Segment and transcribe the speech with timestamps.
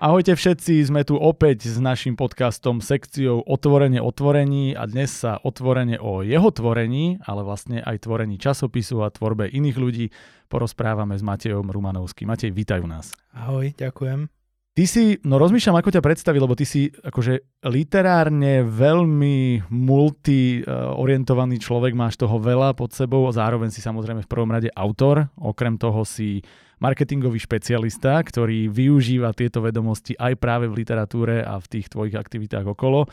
[0.00, 6.00] Ahojte všetci, sme tu opäť s našim podcastom sekciou Otvorenie otvorení a dnes sa otvorene
[6.00, 10.08] o jeho tvorení, ale vlastne aj tvorení časopisu a tvorbe iných ľudí
[10.48, 12.32] porozprávame s Matejom Rumanovským.
[12.32, 13.12] Matej, vítajú nás.
[13.36, 14.39] Ahoj, ďakujem.
[14.70, 21.58] Ty si, no rozmýšľam, ako ťa predstaviť, lebo ty si akože literárne veľmi multi orientovaný
[21.58, 25.74] človek, máš toho veľa pod sebou, a zároveň si samozrejme v prvom rade autor, okrem
[25.74, 26.46] toho si
[26.78, 32.64] marketingový špecialista, ktorý využíva tieto vedomosti aj práve v literatúre a v tých tvojich aktivitách
[32.64, 33.10] okolo.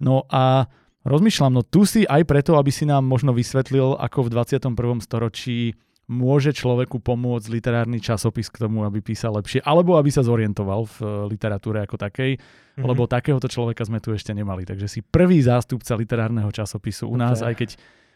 [0.00, 0.70] No a
[1.02, 5.02] rozmýšľam, no tu si aj preto, aby si nám možno vysvetlil, ako v 21.
[5.02, 5.74] storočí
[6.12, 10.96] môže človeku pomôcť literárny časopis k tomu, aby písal lepšie, alebo aby sa zorientoval v
[11.32, 12.84] literatúre ako takej, mm-hmm.
[12.84, 14.68] lebo takéhoto človeka sme tu ešte nemali.
[14.68, 17.48] Takže si prvý zástupca literárneho časopisu u nás, okay.
[17.48, 17.70] aj keď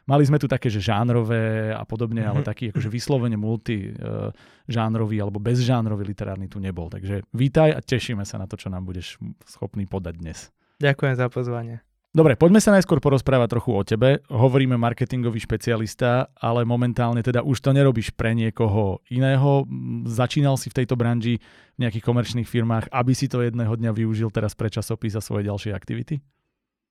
[0.06, 2.30] Mali sme tu také, že žánrové a podobne, mm-hmm.
[2.30, 2.48] ale mhm.
[2.48, 4.30] taký akože vyslovene multi uh,
[4.70, 6.86] žánrový alebo bezžánrový literárny tu nebol.
[6.86, 10.38] Takže vítaj a tešíme sa na to, čo nám budeš schopný podať dnes.
[10.78, 11.82] Ďakujem za pozvanie.
[12.16, 14.24] Dobre, poďme sa najskôr porozprávať trochu o tebe.
[14.32, 19.68] Hovoríme marketingový špecialista, ale momentálne teda už to nerobíš pre niekoho iného.
[20.08, 21.44] Začínal si v tejto branži
[21.76, 25.44] v nejakých komerčných firmách, aby si to jedného dňa využil teraz pre časopis a svoje
[25.44, 26.24] ďalšie aktivity?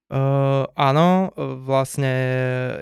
[0.05, 1.33] Uh, áno,
[1.65, 2.13] vlastne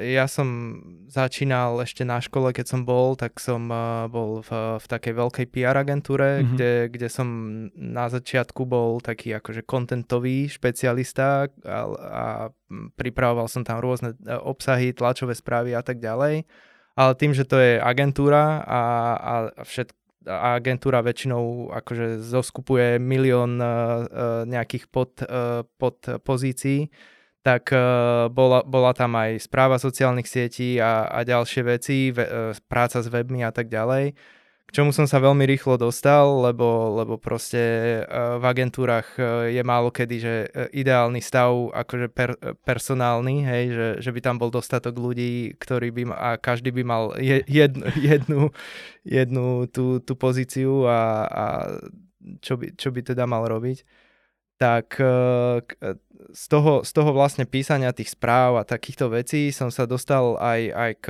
[0.04, 0.76] ja som
[1.08, 5.46] začínal ešte na škole, keď som bol, tak som uh, bol v, v takej veľkej
[5.48, 6.52] PR agentúre, mm-hmm.
[6.52, 7.28] kde, kde som
[7.80, 12.24] na začiatku bol taký akože kontentový špecialista a, a
[13.00, 16.44] pripravoval som tam rôzne e, obsahy, tlačové správy a tak ďalej.
[17.00, 18.82] Ale tým, že to je agentúra a,
[19.16, 26.88] a všetko agentúra väčšinou akože zoskupuje milión uh, nejakých pod, uh, pod pozícií,
[27.44, 27.76] tak
[28.32, 33.44] bola, bola tam aj správa sociálnych sietí a, a ďalšie veci, ve, práca s webmi
[33.44, 34.16] a tak ďalej,
[34.74, 37.62] čomu som sa veľmi rýchlo dostal, lebo, lebo proste
[38.04, 42.34] uh, v agentúrach uh, je málo kedy, že uh, ideálny stav akože per,
[42.66, 47.14] personálny, hej, že, že by tam bol dostatok ľudí, ktorí by a každý by mal
[47.22, 48.42] je, jednu, jednu,
[49.06, 51.46] jednu tú, tú pozíciu a, a
[52.42, 53.86] čo, by, čo by teda mal robiť.
[54.54, 54.96] Tak
[56.32, 60.62] z toho, z toho vlastne písania tých správ a takýchto vecí som sa dostal aj,
[60.72, 61.08] aj k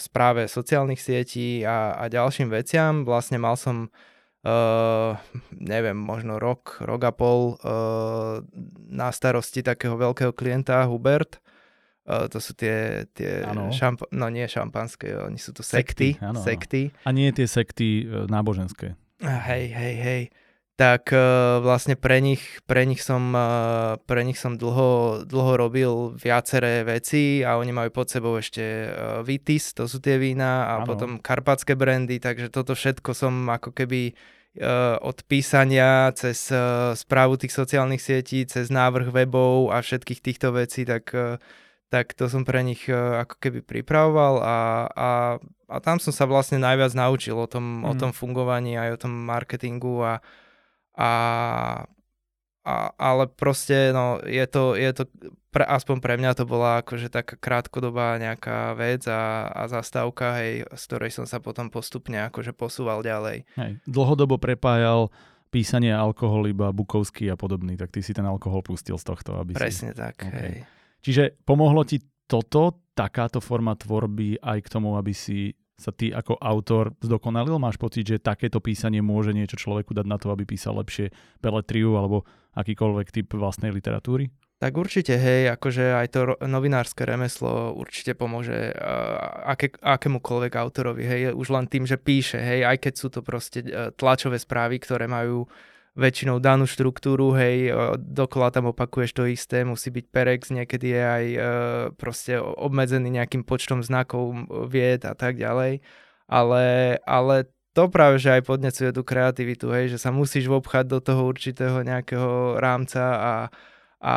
[0.00, 3.02] správe sociálnych sietí a, a ďalším veciam.
[3.02, 3.88] Vlastne mal som
[4.42, 5.14] Uh,
[5.54, 8.42] neviem, možno rok, rok a pol uh,
[8.90, 11.38] na starosti takého veľkého klienta Hubert.
[12.02, 16.18] Uh, to sú tie, tie šamp- no nie šampanské, oni sú to sekty.
[16.18, 16.82] Sekty, ano, sekty.
[17.06, 18.98] A nie tie sekty náboženské.
[19.22, 20.22] Hej, hej, hej
[20.82, 26.18] tak uh, vlastne pre nich, pre nich som, uh, pre nich som dlho, dlho robil
[26.18, 30.82] viaceré veci a oni majú pod sebou ešte uh, Vitis, to sú tie vína a
[30.82, 30.90] ano.
[30.90, 34.18] potom karpatské brandy, takže toto všetko som ako keby
[35.00, 36.52] od písania cez
[36.92, 41.08] správu tých sociálnych sietí, cez návrh webov a všetkých týchto vecí, tak,
[41.88, 44.58] tak to som pre nich ako keby pripravoval a,
[44.92, 45.10] a,
[45.72, 47.88] a tam som sa vlastne najviac naučil o tom, mm.
[47.88, 50.20] o tom fungovaní aj o tom marketingu a
[50.96, 51.12] a,
[52.62, 55.04] a ale proste no, je to, je to
[55.52, 60.64] pre, aspoň pre mňa to bola akože taká krátkodobá nejaká vec a, a zastávka, hej,
[60.64, 63.44] z ktorej som sa potom postupne akože posúval ďalej.
[63.60, 65.12] Hej, dlhodobo prepájal
[65.52, 69.52] písanie alkohol iba Bukovský a podobný, tak ty si ten alkohol pustil z tohto, aby
[69.52, 70.00] Presne si...
[70.00, 70.32] tak, okay.
[70.32, 70.54] hej.
[71.04, 76.38] Čiže pomohlo ti toto, takáto forma tvorby aj k tomu, aby si sa ty ako
[76.38, 77.58] autor zdokonalil?
[77.58, 81.10] Máš pocit, že takéto písanie môže niečo človeku dať na to, aby písal lepšie
[81.42, 82.22] beletriu alebo
[82.54, 84.30] akýkoľvek typ vlastnej literatúry?
[84.62, 91.20] Tak určite, hej, akože aj to novinárske remeslo určite pomôže uh, aké, akémukoľvek autorovi, hej,
[91.34, 95.10] už len tým, že píše, hej, aj keď sú to proste uh, tlačové správy, ktoré
[95.10, 95.50] majú
[95.92, 97.68] väčšinou danú štruktúru, hej,
[98.00, 101.38] dokola tam opakuješ to isté, musí byť perex, niekedy je aj e,
[102.00, 104.32] proste obmedzený nejakým počtom znakov
[104.72, 105.84] vied a tak ďalej,
[106.32, 106.64] ale,
[107.04, 111.28] ale to práve, že aj podnecuje tú kreativitu, hej, že sa musíš vobchať do toho
[111.28, 113.34] určitého nejakého rámca a,
[114.00, 114.16] a,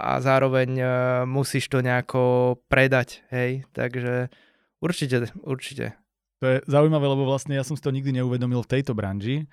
[0.00, 0.84] a zároveň e,
[1.28, 4.32] musíš to nejako predať, hej, takže
[4.80, 6.00] určite, určite.
[6.40, 9.44] To je zaujímavé, lebo vlastne ja som si to nikdy neuvedomil v tejto branži,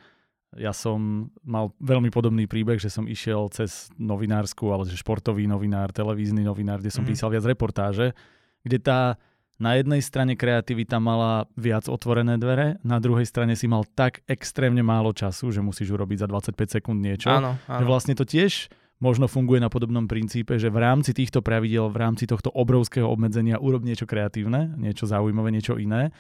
[0.55, 5.91] ja som mal veľmi podobný príbeh, že som išiel cez novinársku, ale že športový novinár,
[5.91, 7.09] televízny novinár, kde som mm.
[7.11, 8.15] písal viac reportáže,
[8.63, 9.19] kde tá
[9.57, 14.85] na jednej strane kreativita mala viac otvorené dvere, na druhej strane si mal tak extrémne
[14.85, 17.33] málo času, že musíš urobiť za 25 sekúnd niečo.
[17.33, 17.79] Áno, áno.
[17.81, 18.69] Že vlastne to tiež
[19.01, 23.57] možno funguje na podobnom princípe, že v rámci týchto pravidel, v rámci tohto obrovského obmedzenia
[23.57, 26.13] urob niečo kreatívne, niečo zaujímavé, niečo iné.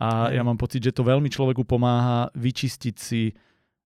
[0.00, 3.32] A ja mám pocit, že to veľmi človeku pomáha vyčistiť si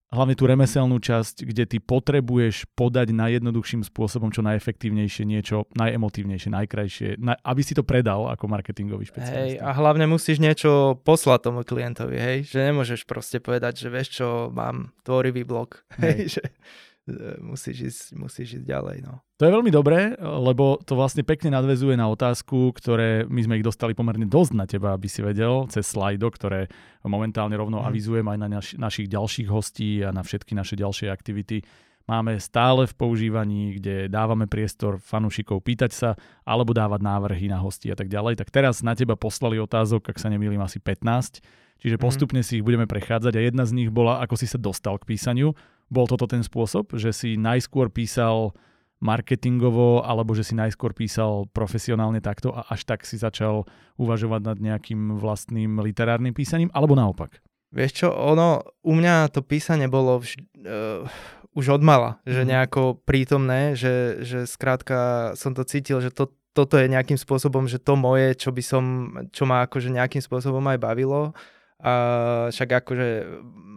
[0.07, 7.09] hlavne tú remeselnú časť, kde ty potrebuješ podať najjednoduchším spôsobom čo najefektívnejšie niečo, najemotívnejšie, najkrajšie,
[7.19, 9.59] na, aby si to predal ako marketingový špecialista.
[9.59, 14.07] Hej, a hlavne musíš niečo poslať tomu klientovi, hej, že nemôžeš proste povedať, že vieš
[14.23, 16.27] čo, mám tvorivý blog, hej, hej.
[16.37, 16.43] Že
[17.39, 18.97] musíš ísť, musíš ísť ďalej.
[19.07, 19.23] No.
[19.39, 23.65] To je veľmi dobré, lebo to vlastne pekne nadvezuje na otázku, ktoré my sme ich
[23.65, 26.67] dostali pomerne dosť na teba, aby si vedel, cez slajdo, ktoré
[27.07, 27.85] momentálne rovno mm.
[27.87, 31.63] avizujem aj na naš, našich ďalších hostí a na všetky naše ďalšie aktivity.
[32.07, 36.09] Máme stále v používaní, kde dávame priestor fanúšikov pýtať sa
[36.47, 38.39] alebo dávať návrhy na hosti a tak ďalej.
[38.39, 41.43] Tak teraz na teba poslali otázok, ak sa nemýlim, asi 15.
[41.77, 42.01] Čiže mhm.
[42.01, 42.47] postupne mm.
[42.47, 45.53] si ich budeme prechádzať a jedna z nich bola, ako si sa dostal k písaniu.
[45.87, 48.51] Bol toto ten spôsob, že si najskôr písal
[48.97, 53.69] marketingovo, alebo že si najskôr písal profesionálne takto a až tak si začal
[54.01, 57.37] uvažovať nad nejakým vlastným literárnym písaním, alebo naopak?
[57.69, 61.03] Vieš čo, ono, u mňa to písanie bolo vž, uh,
[61.53, 62.47] už od mala, že mhm.
[62.49, 67.77] nejako prítomné, že, že skrátka som to cítil, že to, toto je nejakým spôsobom, že
[67.77, 68.83] to moje, čo by som,
[69.29, 71.37] čo ma akože nejakým spôsobom aj bavilo
[71.77, 71.93] a
[72.49, 73.09] však akože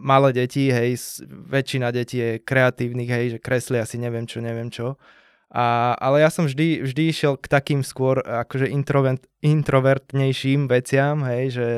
[0.01, 0.97] malé deti, hej,
[1.29, 4.97] väčšina detí je kreatívnych, hej, že kreslia si neviem čo, neviem čo.
[5.51, 11.45] A, ale ja som vždy, vždy išiel k takým skôr akože introvert, introvertnejším veciam, hej,
[11.59, 11.69] že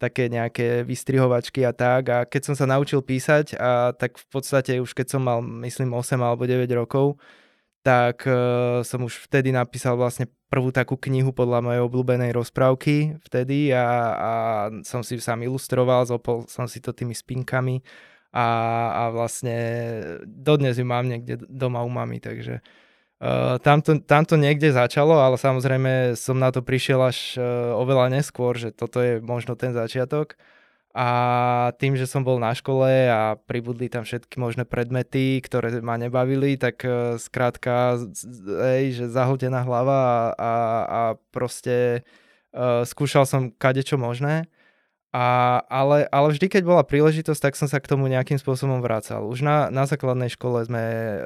[0.00, 2.02] také nejaké vystrihovačky a tak.
[2.08, 5.92] A keď som sa naučil písať, a tak v podstate už keď som mal, myslím,
[5.92, 7.20] 8 alebo 9 rokov,
[7.84, 13.72] tak uh, som už vtedy napísal vlastne prvú takú knihu podľa mojej obľúbenej rozprávky vtedy
[13.72, 13.86] a,
[14.16, 14.32] a
[14.80, 17.84] som si sám ilustroval, zopol som si to tými spinkami
[18.32, 18.48] a,
[18.92, 19.56] a vlastne
[20.24, 22.60] dodnes ju mám niekde doma u mami, takže
[23.20, 28.56] uh, tamto, tamto niekde začalo, ale samozrejme som na to prišiel až uh, oveľa neskôr,
[28.56, 30.40] že toto je možno ten začiatok
[30.96, 31.08] a
[31.76, 36.56] tým, že som bol na škole a pribudli tam všetky možné predmety, ktoré ma nebavili,
[36.56, 38.00] tak uh, skrátka,
[38.78, 40.52] ej, že zahltená hlava a, a,
[40.88, 42.02] a proste
[42.56, 44.48] uh, skúšal som kadečo možné.
[45.08, 49.24] A, ale, ale vždy, keď bola príležitosť, tak som sa k tomu nejakým spôsobom vracal.
[49.24, 51.16] Už na, na základnej škole sme, e,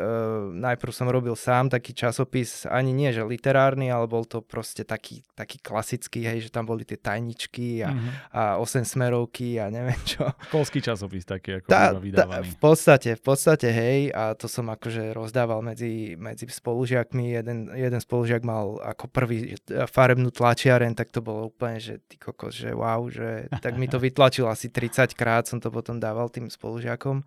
[0.55, 5.26] najprv som robil sám taký časopis, ani nie, že literárny, ale bol to proste taký,
[5.34, 8.12] taký klasický, hej, že tam boli tie tajničky a, mm-hmm.
[8.31, 10.31] a 8 smerovky a neviem čo.
[10.55, 12.38] Školský časopis taký, ako tá, vydávaný.
[12.38, 17.34] Tá, v podstate, v podstate, hej, a to som akože rozdával medzi, medzi spolužiakmi.
[17.34, 19.58] Jeden, jeden spolužiak mal ako prvý
[19.90, 23.88] farebnú tlačiareň, tak to bolo úplne, že ty kokos, že wow, že tak tak mi
[23.88, 27.24] to vytlačil asi 30 krát, som to potom dával tým spolužiakom.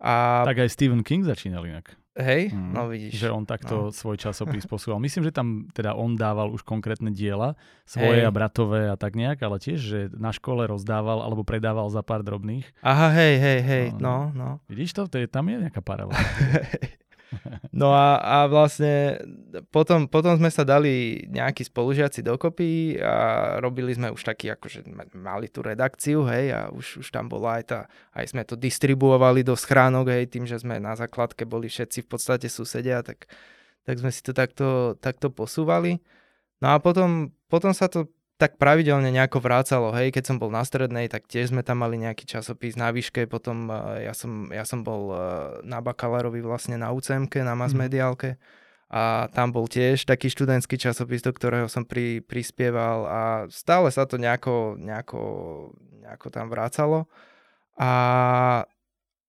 [0.00, 0.46] A...
[0.46, 1.98] Tak aj Stephen King začínal inak.
[2.20, 3.22] Hej, mm, no vidíš.
[3.22, 3.94] Že on takto no.
[3.94, 4.98] svoj časopis posúval.
[4.98, 7.54] Myslím, že tam teda on dával už konkrétne diela,
[7.86, 8.28] svoje hej.
[8.28, 12.26] a bratové a tak nejak, ale tiež, že na škole rozdával alebo predával za pár
[12.26, 12.66] drobných.
[12.82, 14.58] Aha, hej, hej, hej, no, no.
[14.58, 14.66] no.
[14.66, 15.02] Vidíš to?
[15.06, 16.18] to je, tam je nejaká paralela.
[17.70, 19.22] No a, a vlastne
[19.70, 23.14] potom, potom sme sa dali nejakí spolužiaci dokopy a
[23.62, 27.64] robili sme už taký, akože mali tú redakciu, hej, a už, už tam bola aj
[27.66, 27.80] tá,
[28.14, 32.08] aj sme to distribuovali do schránok, hej, tým, že sme na základke boli všetci v
[32.10, 33.30] podstate susedia, tak,
[33.86, 36.02] tak sme si to takto, takto posúvali.
[36.60, 38.10] No a potom, potom sa to
[38.40, 42.00] tak pravidelne nejako vrácalo, hej, keď som bol na strednej, tak tiež sme tam mali
[42.00, 45.20] nejaký časopis na výške, potom uh, ja, som, ja som bol uh,
[45.60, 48.40] na bakalárovi vlastne na ucm na masmediálke
[48.90, 54.02] a tam bol tiež taký študentský časopis, do ktorého som pri, prispieval a stále sa
[54.02, 55.20] to nejako, nejako,
[56.02, 57.06] nejako tam vrácalo.
[57.78, 57.92] A,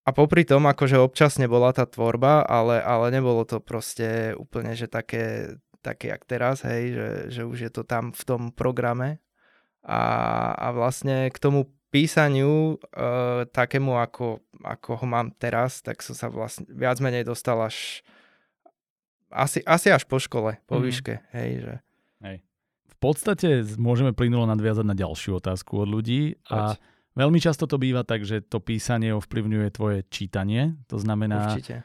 [0.01, 4.89] a popri tom, akože občasne bola tá tvorba, ale, ale nebolo to proste úplne, že
[4.89, 9.17] také také jak teraz, hej, že, že už je to tam v tom programe
[9.81, 10.01] a,
[10.53, 16.31] a vlastne k tomu písaniu e, takému, ako, ako ho mám teraz, tak som sa
[16.31, 17.99] vlastne viac menej dostal až
[19.31, 20.83] asi, asi až po škole, po mm.
[20.87, 21.75] výške, hej, že...
[22.23, 22.37] Hej.
[22.87, 26.79] V podstate môžeme plynulo nadviazať na ďalšiu otázku od ľudí a Poď.
[27.17, 31.81] veľmi často to býva tak, že to písanie ovplyvňuje tvoje čítanie, to znamená, Určite.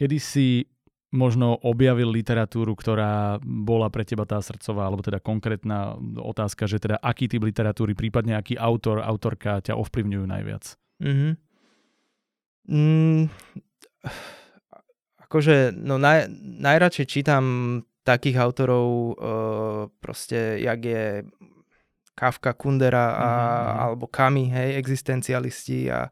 [0.00, 0.46] kedy si
[1.14, 6.98] možno objavil literatúru, ktorá bola pre teba tá srdcová, alebo teda konkrétna otázka, že teda
[6.98, 10.64] aký typ literatúry, prípadne aký autor, autorka ťa ovplyvňujú najviac?
[10.98, 11.32] Mm-hmm.
[12.64, 13.22] Mm,
[15.22, 16.26] akože, no naj,
[16.58, 17.44] najradšej čítam
[18.02, 21.04] takých autorov, uh, proste, jak je
[22.14, 23.80] Kafka, Kundera a, mm-hmm.
[23.86, 26.10] alebo Kami, hej, existencialisti a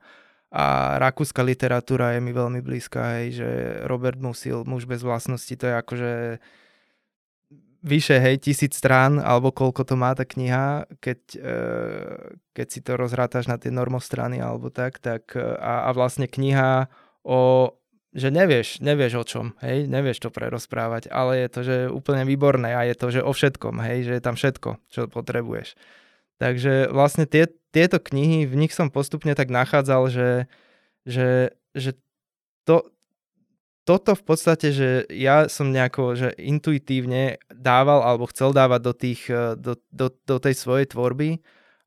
[0.53, 3.49] a rakúska literatúra je mi veľmi blízka, hej, že
[3.89, 6.13] Robert Musil, Muž bez vlastnosti, to je akože
[7.83, 11.57] vyše, hej, tisíc strán, alebo koľko to má tá kniha, keď, e,
[12.55, 16.87] keď si to rozrátaš na tie normostrany alebo tak, tak a, a vlastne kniha
[17.25, 17.73] o
[18.13, 22.77] že nevieš, nevieš o čom, hej, nevieš to prerozprávať, ale je to, že úplne výborné
[22.77, 25.73] a je to, že o všetkom, hej, že je tam všetko, čo potrebuješ.
[26.43, 30.31] Takže vlastne tie, tieto knihy, v nich som postupne tak nachádzal, že,
[31.07, 31.95] že, že
[32.67, 32.91] to,
[33.87, 39.23] toto v podstate, že ja som nejako, že intuitívne dával alebo chcel dávať do, tých,
[39.55, 41.39] do, do, do tej svojej tvorby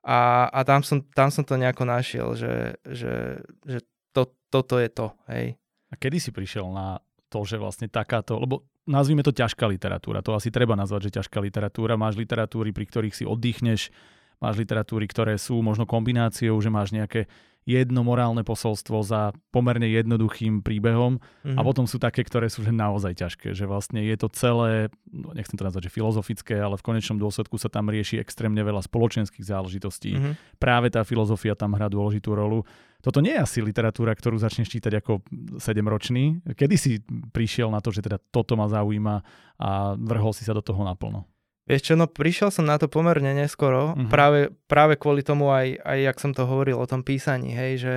[0.08, 3.84] a, a tam, som, tam som to nejako našiel, že, že, že
[4.16, 5.60] to, toto je to, hej.
[5.92, 10.32] A kedy si prišiel na to, že vlastne takáto, lebo nazvime to ťažká literatúra, to
[10.32, 13.92] asi treba nazvať, že ťažká literatúra, máš literatúry, pri ktorých si oddychneš,
[14.40, 17.28] máš literatúry, ktoré sú možno kombináciou, že máš nejaké
[17.66, 21.58] jedno morálne posolstvo za pomerne jednoduchým príbehom mm-hmm.
[21.58, 21.66] a mhm.
[21.66, 25.58] potom sú také, ktoré sú že naozaj ťažké, že vlastne je to celé, no nechcem
[25.58, 30.14] to nazvať, že filozofické, ale v konečnom dôsledku sa tam rieši extrémne veľa spoločenských záležitostí.
[30.14, 30.34] Mm-hmm.
[30.62, 32.62] Práve tá filozofia tam hrá dôležitú rolu.
[33.02, 35.22] Toto nie je asi literatúra, ktorú začneš čítať ako
[35.62, 36.42] 7-ročný.
[36.58, 37.02] Kedy si
[37.34, 39.16] prišiel na to, že teda toto ma zaujíma
[39.62, 41.26] a vrhol si sa do toho naplno?
[41.66, 44.06] Vieš čo, no prišiel som na to pomerne neskoro, uh-huh.
[44.06, 47.96] práve, práve kvôli tomu aj, aj, jak som to hovoril o tom písaní, hej, že,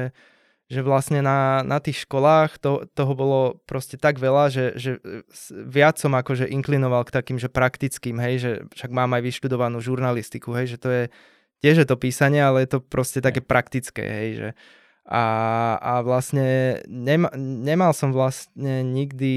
[0.72, 4.96] že vlastne na, na tých školách to, toho bolo proste tak veľa, že, že
[5.68, 10.56] viac som akože inklinoval k takým, že praktickým, hej, že však mám aj vyštudovanú žurnalistiku,
[10.56, 11.04] hej, že to je
[11.60, 14.48] tiež je to písanie, ale je to proste také praktické, hej, že
[15.08, 15.24] a,
[15.80, 19.34] a vlastne nema, nemal som vlastne nikdy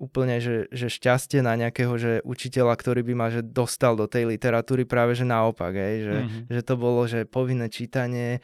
[0.00, 4.24] úplne, že, že šťastie na nejakého že učiteľa, ktorý by ma že dostal do tej
[4.32, 6.42] literatúry, práve že naopak, hej, že, mm-hmm.
[6.48, 8.40] že to bolo, že povinné čítanie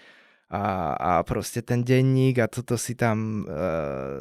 [0.53, 4.21] a, a proste ten denník a toto si tam uh,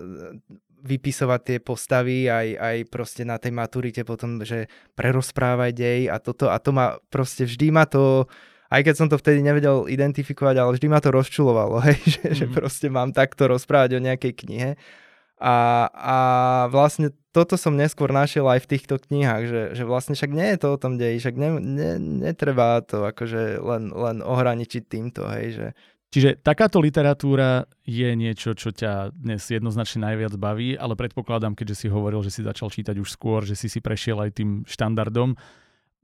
[0.86, 6.48] vypisovať tie postavy aj, aj proste na tej maturite potom, že prerozprávaj dej a toto
[6.48, 8.25] a to ma proste vždy ma to
[8.65, 12.34] aj keď som to vtedy nevedel identifikovať, ale vždy ma to rozčulovalo, hej, že, mm.
[12.34, 12.54] že mhm.
[12.54, 14.70] proste mám takto rozprávať o nejakej knihe.
[15.36, 15.56] A,
[15.92, 16.18] a
[16.72, 20.58] vlastne toto som neskôr našiel aj v týchto knihách, že, že vlastne však nie je
[20.63, 25.48] to o tom deji, však ne, ne, netreba to akože len, len ohraničiť týmto, hej,
[25.51, 25.68] že...
[26.15, 31.88] Čiže takáto literatúra je niečo, čo ťa dnes jednoznačne najviac baví, ale predpokladám, keďže si
[31.92, 35.36] hovoril, že si začal čítať už skôr, že si si prešiel aj tým štandardom.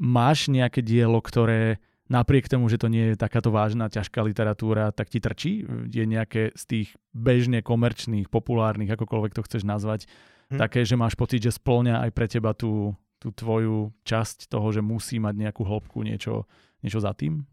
[0.03, 1.79] Máš nejaké dielo, ktoré
[2.11, 5.63] napriek tomu, že to nie je takáto vážna, ťažká literatúra, tak ti trčí?
[5.87, 10.11] Je nejaké z tých bežne komerčných, populárnych, akokoľvek to chceš nazvať,
[10.51, 10.59] hm.
[10.59, 14.83] také, že máš pocit, že splňa aj pre teba tú, tú tvoju časť toho, že
[14.83, 16.43] musí mať nejakú hĺbku, niečo,
[16.83, 17.47] niečo za tým?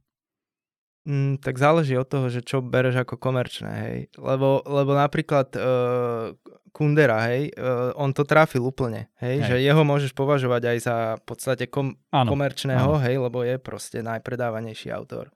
[1.09, 3.99] Mm, tak záleží od toho, že čo bereš ako komerčné, hej.
[4.21, 6.37] Lebo, lebo napríklad uh,
[6.69, 10.97] Kundera, hej, uh, on to trafil úplne, hej, hej, že jeho môžeš považovať aj za
[11.17, 13.00] v podstate kom- komerčného, áno.
[13.00, 15.33] hej, lebo je proste najpredávanejší autor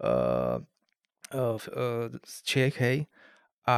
[0.00, 0.64] uh,
[1.36, 3.04] uh, uh, z Čiech, hej.
[3.68, 3.76] A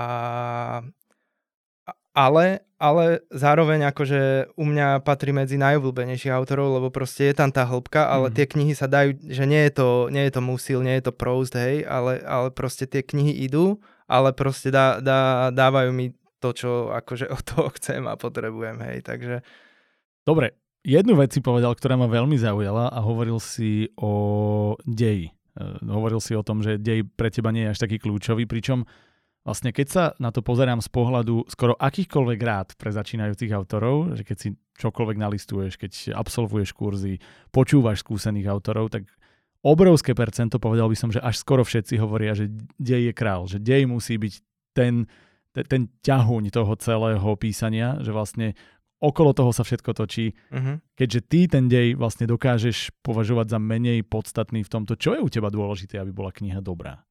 [2.15, 7.67] ale, ale zároveň akože u mňa patrí medzi najobľúbenejších autorov, lebo proste je tam tá
[7.67, 8.35] hĺbka, ale mm.
[8.39, 11.13] tie knihy sa dajú, že nie je to, nie je to musil, nie je to
[11.13, 16.55] prost, hej, ale, ale proste tie knihy idú, ale proste dá, dá, dávajú mi to,
[16.55, 19.43] čo akože od toho chcem a potrebujem, hej, takže...
[20.23, 20.55] Dobre,
[20.87, 25.35] jednu vec si povedal, ktorá ma veľmi zaujala a hovoril si o deji.
[25.55, 28.87] Uh, hovoril si o tom, že dej pre teba nie je až taký kľúčový, pričom
[29.45, 34.25] Vlastne keď sa na to pozerám z pohľadu skoro akýchkoľvek rád pre začínajúcich autorov, že
[34.25, 34.49] keď si
[34.81, 37.21] čokoľvek nalistuješ, keď absolvuješ kurzy,
[37.53, 39.05] počúvaš skúsených autorov, tak
[39.61, 42.49] obrovské percento, povedal by som, že až skoro všetci hovoria, že
[42.81, 44.35] dej je král, že dej musí byť
[44.73, 45.09] ten,
[45.53, 48.57] ten, ten ťahuň toho celého písania, že vlastne
[49.05, 50.33] okolo toho sa všetko točí.
[50.49, 50.81] Uh-huh.
[50.97, 55.29] Keďže ty ten dej vlastne dokážeš považovať za menej podstatný v tomto, čo je u
[55.29, 57.05] teba dôležité, aby bola kniha dobrá?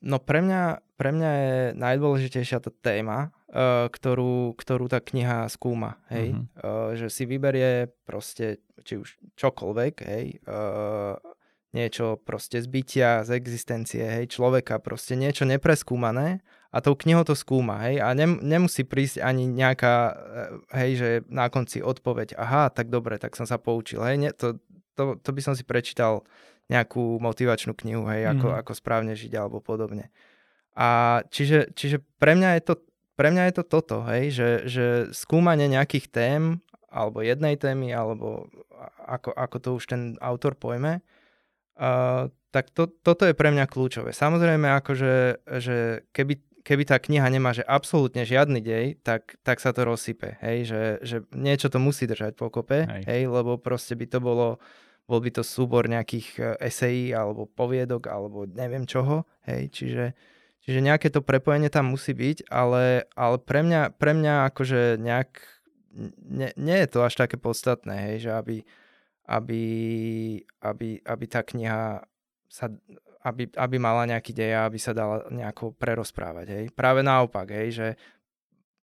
[0.00, 0.62] No pre mňa,
[0.94, 3.34] pre mňa je najdôležitejšia tá téma,
[3.90, 6.38] ktorú, ktorú tá kniha skúma, hej.
[6.38, 6.94] Uh-huh.
[6.94, 10.38] Že si vyberie proste, či už čokoľvek, hej,
[11.76, 16.40] niečo proste z bytia, z existencie, hej, človeka, proste niečo nepreskúmané
[16.72, 20.14] a tou knihou to skúma, hej, a nem, nemusí prísť ani nejaká, e,
[20.80, 24.56] hej, že na konci odpoveď, aha, tak dobre, tak som sa poučil, hej, nie, to,
[24.96, 26.24] to, to by som si prečítal
[26.66, 28.56] nejakú motivačnú knihu, hej, ako, mm.
[28.62, 30.10] ako správne žiť alebo podobne.
[30.76, 32.74] A čiže, čiže pre mňa je to
[33.16, 36.42] pre mňa je to toto, hej, že, že skúmanie nejakých tém,
[36.92, 38.44] alebo jednej témy, alebo
[39.08, 41.00] ako, ako to už ten autor pojme,
[41.80, 44.12] uh, tak to, toto je pre mňa kľúčové.
[44.12, 45.12] Samozrejme, akože,
[45.64, 50.36] že keby, keby tá kniha nemá že absolútne žiadny dej, tak, tak sa to rozsype,
[50.44, 53.02] hej, že, že niečo to musí držať pokope, hej.
[53.08, 54.60] hej, lebo proste by to bolo
[55.06, 60.04] bol by to súbor nejakých e, esejí alebo poviedok alebo neviem čoho, hej, čiže,
[60.66, 65.30] čiže nejaké to prepojenie tam musí byť, ale, ale pre, mňa, pre mňa akože nejak,
[66.26, 68.56] nie, nie je to až také podstatné, hej, že aby,
[69.30, 69.62] aby,
[70.62, 72.02] aby, aby tá kniha
[72.50, 72.66] sa,
[73.26, 76.46] aby, aby mala nejaký dej aby sa dala nejako prerozprávať.
[76.46, 76.64] Hej.
[76.70, 77.88] Práve naopak, hej, že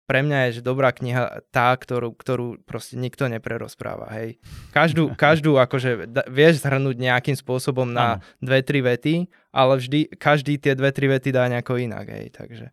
[0.07, 4.07] pre mňa je že dobrá kniha tá, ktorú, ktorú proste nikto neprerozpráva.
[4.15, 4.39] Hej.
[4.71, 8.23] Každú, každú akože da, vieš zhrnúť nejakým spôsobom na ano.
[8.39, 9.15] dve, tri vety,
[9.51, 12.07] ale vždy, každý tie dve, tri vety dá nejako inak.
[12.07, 12.33] Hej.
[12.33, 12.67] Takže...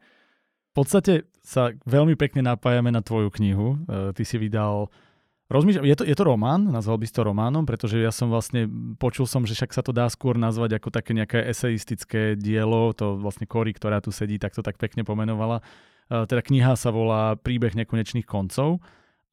[0.74, 3.78] V podstate sa veľmi pekne napájame na tvoju knihu.
[3.86, 4.90] E, ty si vydal
[5.54, 8.66] Rozmýšľam, je to, je to román, nazval by si to románom, pretože ja som vlastne,
[8.98, 13.22] počul som, že však sa to dá skôr nazvať ako také nejaké eseistické dielo, to
[13.22, 15.62] vlastne Cory, ktorá tu sedí, tak to tak pekne pomenovala.
[16.30, 18.78] Teda kniha sa volá Príbeh nekonečných koncov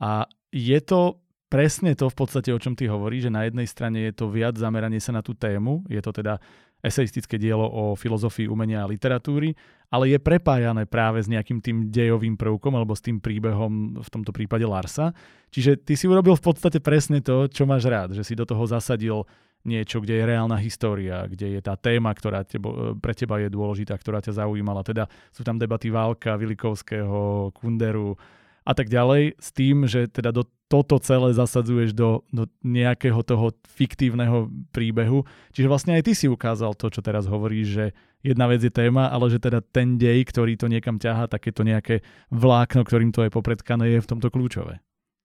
[0.01, 1.21] a je to
[1.51, 4.57] presne to v podstate, o čom ty hovoríš, že na jednej strane je to viac
[4.57, 6.39] zameranie sa na tú tému, je to teda
[6.81, 9.53] eseistické dielo o filozofii umenia a literatúry,
[9.93, 14.33] ale je prepájané práve s nejakým tým dejovým prvkom alebo s tým príbehom, v tomto
[14.33, 15.13] prípade Larsa.
[15.53, 18.65] Čiže ty si urobil v podstate presne to, čo máš rád, že si do toho
[18.65, 19.29] zasadil
[19.64, 23.97] niečo, kde je reálna história, kde je tá téma, ktorá tebo, pre teba je dôležitá,
[23.97, 24.81] ktorá ťa zaujímala.
[24.81, 28.17] Teda sú tam debaty Válka, Vilikovského, Kunderu,
[28.61, 33.50] a tak ďalej, s tým, že teda do toto celé zasadzuješ do, do nejakého toho
[33.67, 35.26] fiktívneho príbehu.
[35.50, 37.85] Čiže vlastne aj ty si ukázal to, čo teraz hovoríš, že
[38.23, 42.07] jedna vec je téma, ale že teda ten dej, ktorý to niekam ťahá, takéto nejaké
[42.31, 44.79] vlákno, ktorým to je popredkané, je v tomto kľúčové.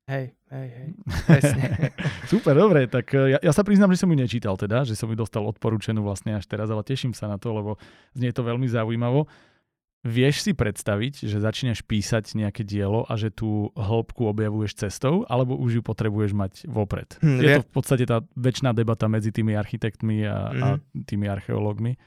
[0.05, 0.89] Hej, hej, hej,
[2.31, 5.17] Super, dobre, tak ja, ja sa priznám, že som ju nečítal teda, že som ju
[5.17, 7.81] dostal odporúčenú vlastne až teraz, ale teším sa na to, lebo
[8.13, 9.25] znie to veľmi zaujímavo.
[10.05, 15.57] Vieš si predstaviť, že začneš písať nejaké dielo a že tú hĺbku objavuješ cestou, alebo
[15.57, 17.17] už ju potrebuješ mať vopred?
[17.25, 20.61] Hm, je to v podstate tá väčšiná debata medzi tými architektmi a, hm.
[20.61, 21.09] a mhm.
[21.09, 21.97] tými archeológmi.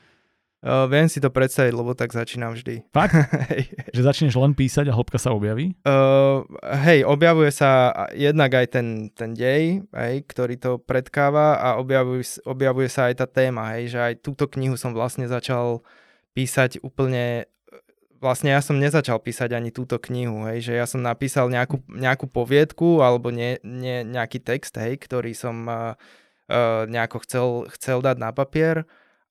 [0.59, 2.83] Uh, viem si to predstaviť, lebo tak začínam vždy.
[2.91, 3.15] Fakt?
[3.95, 5.79] že začneš len písať a hĺbka sa objaví?
[5.87, 6.43] Uh,
[6.83, 12.91] hej, objavuje sa jednak aj ten, ten dej, hej, ktorý to predkáva a objavuje, objavuje
[12.91, 15.87] sa aj tá téma, hej, že aj túto knihu som vlastne začal
[16.35, 17.47] písať úplne
[18.19, 22.27] vlastne ja som nezačal písať ani túto knihu, hej, že ja som napísal nejakú, nejakú
[22.27, 25.95] poviedku alebo nie, nie, nejaký text, hej, ktorý som uh,
[26.51, 27.47] uh, nejako chcel,
[27.79, 28.83] chcel dať na papier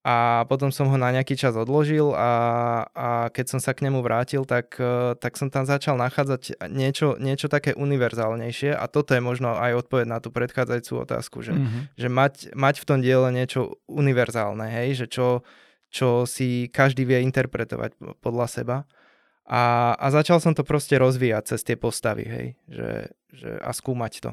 [0.07, 2.31] a potom som ho na nejaký čas odložil a,
[2.95, 7.19] a keď som sa k nemu vrátil, tak, uh, tak som tam začal nachádzať niečo,
[7.19, 11.81] niečo také univerzálnejšie a toto je možno aj odpoveď na tú predchádzajúcu otázku, že, mm-hmm.
[11.99, 15.43] že mať, mať v tom diele niečo univerzálne, hej, že čo,
[15.91, 18.77] čo si každý vie interpretovať podľa seba.
[19.43, 24.23] A, a začal som to proste rozvíjať cez tie postavy, hej, že, že, a skúmať
[24.23, 24.31] to.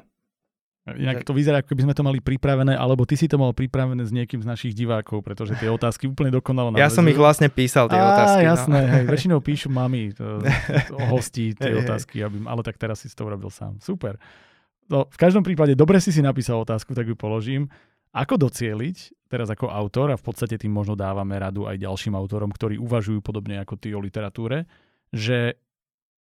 [0.84, 4.04] Inak to vyzerá, ako by sme to mali pripravené, alebo ty si to mal pripravené
[4.04, 7.88] s niekým z našich divákov, pretože tie otázky úplne dokonalo Ja som ich vlastne písal,
[7.88, 8.44] tie Á, otázky.
[8.44, 8.48] No.
[8.52, 8.92] jasné, no.
[8.92, 13.24] hej, väčšinou píšu mami to, to, hostí tie otázky, aby, ale tak teraz si to
[13.24, 13.80] urobil sám.
[13.80, 14.20] Super.
[14.92, 17.72] No, v každom prípade, dobre si si napísal otázku, tak ju položím.
[18.12, 22.52] Ako docieliť, teraz ako autor, a v podstate tým možno dávame radu aj ďalším autorom,
[22.52, 24.68] ktorí uvažujú podobne ako ty o literatúre,
[25.08, 25.63] že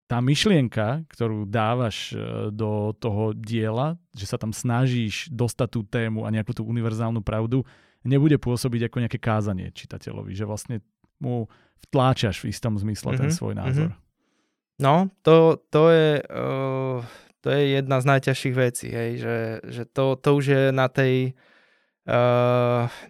[0.08, 6.24] tá myšlienka, ktorú dávaš e, do toho diela, že sa tam snažíš dostať tú tému
[6.24, 7.62] a nejakú tú univerzálnu pravdu,
[8.08, 10.80] nebude pôsobiť ako nejaké kázanie čitateľovi, že vlastne
[11.20, 11.44] mu
[11.84, 13.60] vtláčaš v istom zmysle mm-hmm, ten mhm, svoj mhm.
[13.60, 13.88] názor.
[13.92, 14.06] Mm-hmm.
[14.80, 16.10] No, to, to je...
[16.26, 17.04] Uh,
[17.38, 21.38] to je jedna z najťažších vecí, hej, že, že to, to už je na tej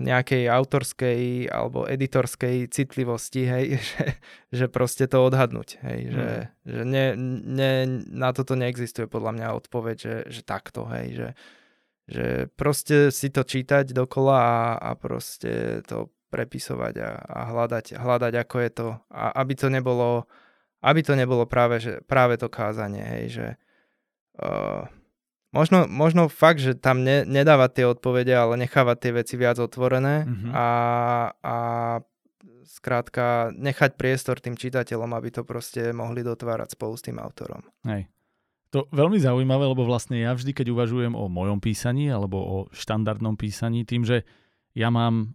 [0.03, 4.05] nejakej autorskej alebo editorskej citlivosti, hej, že,
[4.51, 6.13] že proste to odhadnúť, hej, mm.
[6.13, 6.29] že,
[6.67, 7.07] že ne,
[7.47, 7.73] ne,
[8.11, 11.29] na toto neexistuje podľa mňa odpoveď, že, že takto, hej, že,
[12.11, 12.27] že
[12.59, 18.57] proste si to čítať dokola a, a proste to prepisovať a, a hľadať, hľadať, ako
[18.67, 20.27] je to, a aby to nebolo,
[20.83, 23.47] aby to nebolo práve, že, práve to kázanie, hej, že
[24.43, 24.91] uh,
[25.49, 30.29] Možno, možno fakt, že tam ne, nedáva tie odpovede, ale necháva tie veci viac otvorené
[30.29, 30.53] mm-hmm.
[30.53, 30.69] a,
[31.41, 31.57] a
[32.69, 37.65] skrátka nechať priestor tým čitateľom, aby to proste mohli dotvárať spolu s tým autorom.
[37.89, 38.13] Hej.
[38.77, 43.41] To veľmi zaujímavé, lebo vlastne ja vždy, keď uvažujem o mojom písaní alebo o štandardnom
[43.41, 44.29] písaní, tým, že
[44.77, 45.33] ja mám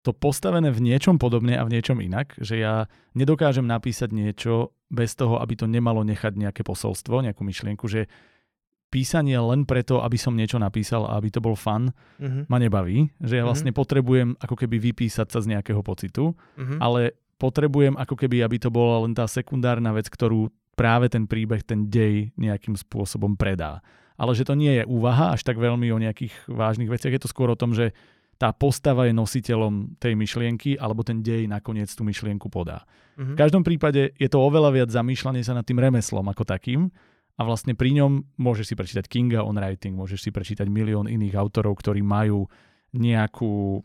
[0.00, 5.12] to postavené v niečom podobne a v niečom inak, že ja nedokážem napísať niečo bez
[5.16, 8.08] toho, aby to nemalo nechať nejaké posolstvo, nejakú myšlienku, že
[8.94, 12.46] písanie len preto, aby som niečo napísal a aby to bol fun, uh-huh.
[12.46, 13.10] ma nebaví.
[13.18, 13.48] Že ja mhm.
[13.50, 13.82] vlastne uh-huh.
[13.82, 16.78] potrebujem ako keby vypísať sa z nejakého pocitu, uh-huh.
[16.78, 21.66] ale potrebujem ako keby, aby to bola len tá sekundárna vec, ktorú práve ten príbeh,
[21.66, 23.82] ten dej nejakým spôsobom predá.
[24.14, 27.30] Ale že to nie je úvaha až tak veľmi o nejakých vážnych veciach, je to
[27.30, 27.90] skôr o tom, že
[28.38, 32.82] tá postava je nositeľom tej myšlienky, alebo ten dej nakoniec tú myšlienku podá.
[33.14, 33.34] Mm-hmm.
[33.34, 36.90] V každom prípade je to oveľa viac zamýšľanie sa nad tým remeslom ako takým
[37.34, 41.34] a vlastne pri ňom môžeš si prečítať Kinga on writing, môžeš si prečítať milión iných
[41.34, 42.46] autorov, ktorí majú
[42.94, 43.82] nejakú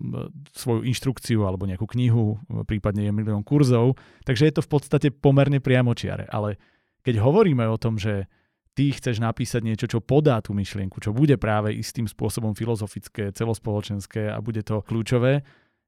[0.54, 2.38] svoju inštrukciu alebo nejakú knihu,
[2.70, 6.30] prípadne je milión kurzov, takže je to v podstate pomerne priamočiare.
[6.30, 6.62] Ale
[7.02, 8.30] keď hovoríme o tom, že
[8.78, 14.30] ty chceš napísať niečo, čo podá tú myšlienku, čo bude práve istým spôsobom filozofické, celospoločenské
[14.30, 15.42] a bude to kľúčové,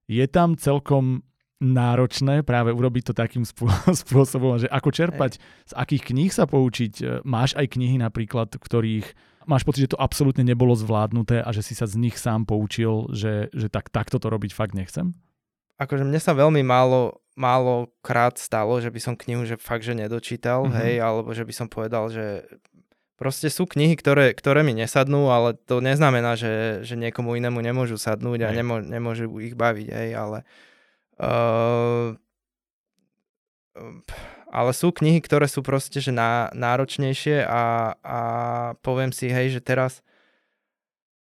[0.10, 1.21] je tam celkom
[1.62, 3.45] náročné práve urobiť to takým
[4.02, 5.38] spôsobom, že ako čerpať,
[5.69, 6.93] z akých kníh sa poučiť.
[7.00, 9.13] E, máš aj knihy napríklad, ktorých
[9.45, 13.10] máš pocit, že to absolútne nebolo zvládnuté a že si sa z nich sám poučil,
[13.13, 15.13] že, že tak, takto to robiť fakt nechcem?
[15.78, 19.97] Akože mne sa veľmi málo, málo krát stalo, že by som knihu že fakt, že
[19.97, 20.78] nedočítal, mm-hmm.
[20.82, 22.45] hej, alebo že by som povedal, že
[23.17, 27.97] proste sú knihy, ktoré, ktoré mi nesadnú, ale to neznamená, že, že niekomu inému nemôžu
[27.97, 30.45] sadnúť a nemô, nemôžu ich baviť, hej, ale
[31.19, 32.15] Uh,
[34.52, 38.19] ale sú knihy, ktoré sú proste že ná, náročnejšie a, a
[38.84, 40.04] poviem si, hej, že teraz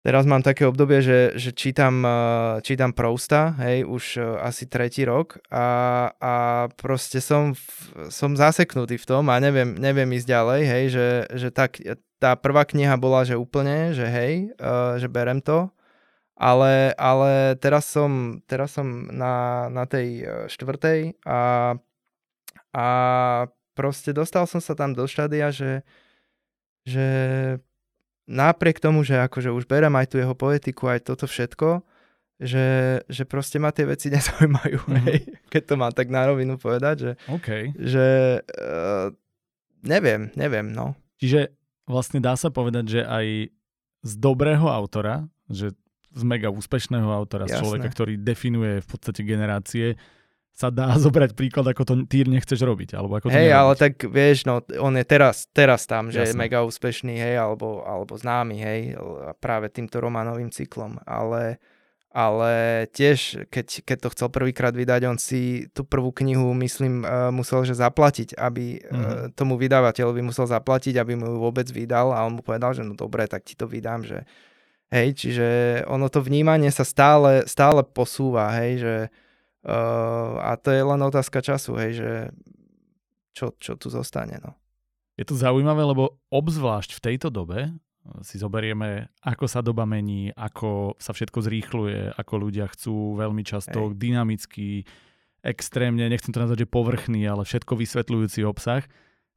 [0.07, 5.03] teraz mám také obdobie, že, že čítam, uh, čítam Prousta, hej, už uh, asi tretí
[5.03, 6.35] rok a, a
[6.79, 7.53] proste som,
[8.09, 11.83] som zaseknutý v tom a neviem, neviem ísť ďalej, hej, že, že tak,
[12.23, 14.55] tá prvá kniha bola, že úplne, že hej,
[14.99, 15.71] že berem to
[16.39, 21.75] ale, ale teraz som, teraz som na, na tej e, štvrtej a,
[22.71, 22.87] a
[23.75, 25.83] proste dostal som sa tam do štádia, že,
[26.87, 27.07] že
[28.31, 31.83] napriek tomu, že akože už berem aj tú jeho poetiku, aj toto všetko,
[32.39, 35.07] že, že proste ma tie veci nezaujímajú, mm-hmm.
[35.11, 35.21] hej,
[35.51, 37.75] keď to mám tak na rovinu povedať, že, okay.
[37.75, 39.11] že uh,
[39.83, 40.95] neviem, neviem, no.
[41.19, 41.51] Čiže
[41.91, 43.27] vlastne dá sa povedať, že aj
[44.07, 45.75] z dobrého autora, že
[46.13, 47.57] z mega úspešného autora, Jasné.
[47.57, 49.97] z človeka, ktorý definuje v podstate generácie,
[50.59, 54.03] sa dá zobrať príklad, ako to ty nechceš robiť, alebo ako to Hej, ale tak
[54.03, 56.35] vieš, no, on je teraz, teraz tam, že Jasné.
[56.35, 58.81] je mega úspešný, hej, alebo, alebo známy, hej,
[59.39, 61.63] práve týmto románovým cyklom, ale,
[62.11, 67.31] ale tiež, keď, keď to chcel prvýkrát vydať, on si tú prvú knihu, myslím, uh,
[67.31, 69.39] musel že zaplatiť, aby mm-hmm.
[69.39, 72.99] tomu vydavateľovi musel zaplatiť, aby mu ju vôbec vydal a on mu povedal, že no
[72.99, 74.27] dobre, tak ti to vydám, že
[74.89, 75.49] Hej, čiže
[75.85, 78.95] ono to vnímanie sa stále, stále posúva, hej, že
[79.69, 82.11] uh, a to je len otázka času, hej, že
[83.37, 84.57] čo, čo tu zostane, no.
[85.21, 87.75] Je to zaujímavé, lebo obzvlášť v tejto dobe
[88.25, 93.93] si zoberieme, ako sa doba mení, ako sa všetko zrýchluje, ako ľudia chcú veľmi často
[93.93, 93.97] hej.
[94.01, 94.89] dynamicky,
[95.45, 98.83] extrémne, nechcem to nazvať, že povrchný, ale všetko vysvetľujúci obsah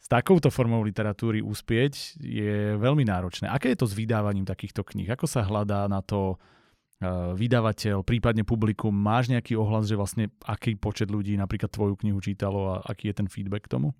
[0.01, 3.45] s takouto formou literatúry uspieť je veľmi náročné.
[3.45, 5.05] Aké je to s vydávaním takýchto kníh?
[5.13, 8.89] Ako sa hľadá na to uh, vydavateľ, prípadne publikum?
[8.89, 13.15] Máš nejaký ohlas, že vlastne aký počet ľudí napríklad tvoju knihu čítalo a aký je
[13.21, 13.93] ten feedback k tomu?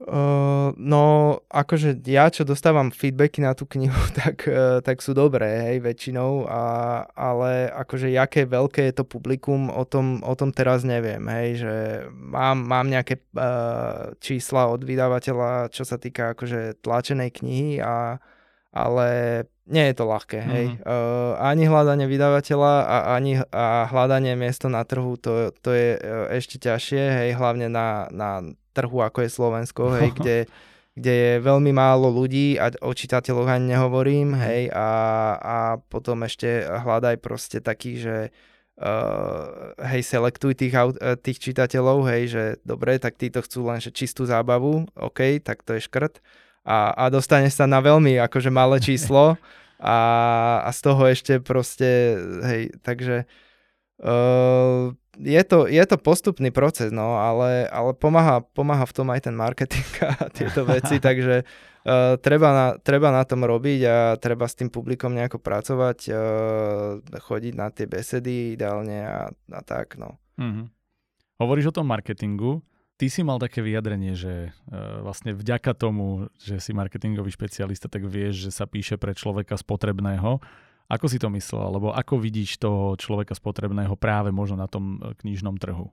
[0.00, 5.60] Uh, no, akože ja, čo dostávam feedbacky na tú knihu, tak, uh, tak sú dobré,
[5.68, 6.62] hej, väčšinou, a,
[7.12, 11.74] ale akože jaké veľké je to publikum, o tom, o tom teraz neviem, hej, že
[12.16, 18.16] mám, mám nejaké uh, čísla od vydavateľa, čo sa týka akože tlačenej knihy, a,
[18.72, 19.08] ale
[19.70, 20.66] nie je to ľahké, hej.
[20.74, 20.76] Mm.
[20.82, 26.26] Uh, ani hľadanie vydavateľa a ani a hľadanie miesto na trhu, to, to je uh,
[26.34, 28.42] ešte ťažšie, hej, hlavne na, na
[28.74, 30.36] trhu, ako je Slovensko, hej, kde,
[30.98, 34.88] kde je veľmi málo ľudí a o čitateľoch ani nehovorím, hej, a,
[35.38, 38.16] a potom ešte hľadaj proste takých, že
[38.82, 43.94] uh, hej, selektuj tých, uh, tých čitateľov, hej, že dobre, tak títo chcú len že
[43.94, 46.18] čistú zábavu, OK, tak to je škrt.
[46.60, 49.38] A, a dostane sa na veľmi akože malé číslo
[49.80, 49.98] a,
[50.68, 53.24] a z toho ešte proste, hej, takže
[54.04, 59.24] uh, je to, je to postupný proces, no, ale, ale pomáha, pomáha v tom aj
[59.24, 64.44] ten marketing a tieto veci, takže uh, treba, na, treba na tom robiť a treba
[64.44, 70.20] s tým publikom nejako pracovať, uh, chodiť na tie besedy ideálne a, a tak, no.
[70.36, 70.66] Mm-hmm.
[71.40, 72.60] Hovoríš o tom marketingu,
[73.00, 78.04] ty si mal také vyjadrenie, že uh, vlastne vďaka tomu, že si marketingový špecialista, tak
[78.04, 80.44] vieš, že sa píše pre človeka spotrebného
[80.90, 81.70] ako si to myslel?
[81.70, 85.86] Alebo ako vidíš toho človeka spotrebného práve možno na tom e, knižnom trhu?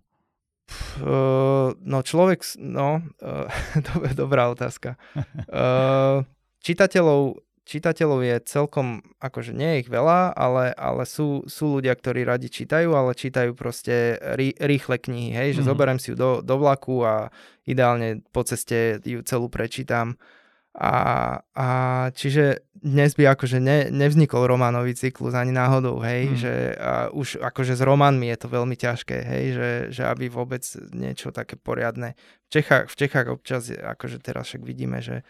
[1.00, 5.00] Uh, no človek, no, uh, dobrá otázka.
[5.48, 6.28] Uh,
[6.60, 12.24] čitateľov, čitateľov je celkom, akože nie je ich veľa, ale, ale sú, sú ľudia, ktorí
[12.24, 15.70] radi čítajú, ale čítajú proste rý, rýchle knihy, hej, že mm-hmm.
[15.70, 17.28] zoberiem si ju do, do vlaku a
[17.68, 20.16] ideálne po ceste ju celú prečítam
[20.78, 21.68] A, a
[22.14, 26.38] čiže dnes by akože ne, nevznikol románový cyklus ani náhodou, hej, mm.
[26.38, 30.62] že a už akože s románmi je to veľmi ťažké, hej, že, že aby vôbec
[30.94, 32.14] niečo také poriadne.
[32.46, 35.26] V Čechách, v Čechách občas, akože teraz však vidíme, že,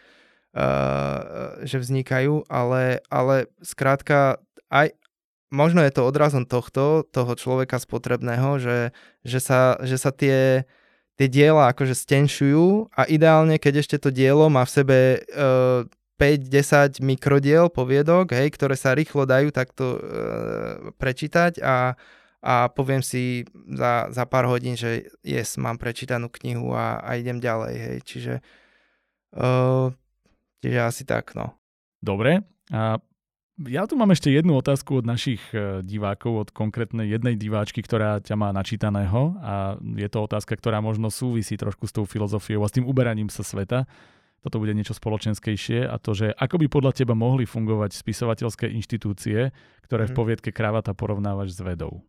[1.62, 4.42] že vznikajú, ale, ale skrátka
[4.74, 4.90] aj,
[5.54, 8.78] možno je to odrazom tohto, toho človeka spotrebného, že,
[9.22, 10.66] že, sa, že sa tie
[11.18, 14.98] tie diela akože stenšujú a ideálne, keď ešte to dielo má v sebe
[15.34, 21.98] uh, e, 5-10 mikrodiel poviedok, hej, ktoré sa rýchlo dajú takto uh, prečítať a,
[22.38, 27.42] a poviem si za, za pár hodín, že yes, mám prečítanú knihu a, a idem
[27.42, 28.34] ďalej, hej, čiže
[29.34, 29.90] uh,
[30.62, 31.58] čiže asi tak, no.
[31.98, 33.02] Dobre, a
[33.66, 38.22] ja tu mám ešte jednu otázku od našich e, divákov, od konkrétnej jednej diváčky, ktorá
[38.22, 42.70] ťa má načítaného a je to otázka, ktorá možno súvisí trošku s tou filozofiou a
[42.70, 43.90] s tým uberaním sa sveta.
[44.46, 49.50] Toto bude niečo spoločenskejšie a to, že ako by podľa teba mohli fungovať spisovateľské inštitúcie,
[49.82, 50.18] ktoré v mhm.
[50.22, 52.06] poviedke Kravata porovnávaš s vedou?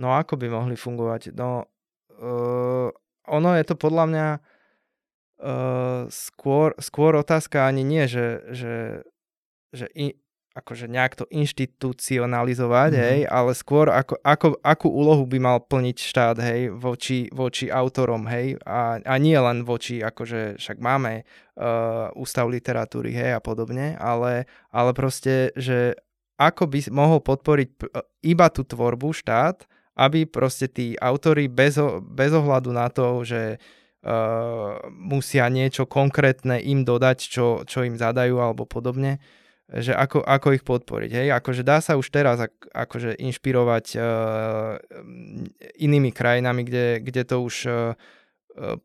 [0.00, 1.36] No ako by mohli fungovať?
[1.36, 1.68] No
[2.16, 2.88] uh,
[3.28, 4.26] ono je to podľa mňa
[5.40, 8.74] uh, skôr, skôr otázka ani nie, že, že,
[9.72, 10.16] že in,
[10.56, 13.04] akože nejak to inštitucionalizovať, mm-hmm.
[13.04, 18.24] hej, ale skôr ako, ako, akú úlohu by mal plniť štát, hej, voči, voči autorom,
[18.24, 21.28] hej, a, a nie len voči, akože však máme
[21.60, 25.92] uh, ústav literatúry, hej, a podobne, ale, ale proste, že
[26.40, 27.68] ako by mohol podporiť
[28.24, 31.76] iba tú tvorbu štát, aby proste tí autory bez,
[32.12, 33.85] bez ohľadu na to, že uh,
[34.86, 39.18] musia niečo konkrétne im dodať, čo, čo im zadajú alebo podobne,
[39.66, 41.10] že ako, ako ich podporiť.
[41.10, 41.28] Hej?
[41.34, 44.78] Akože dá sa už teraz ak, akože inšpirovať uh,
[45.82, 47.98] inými krajinami, kde, kde to už uh,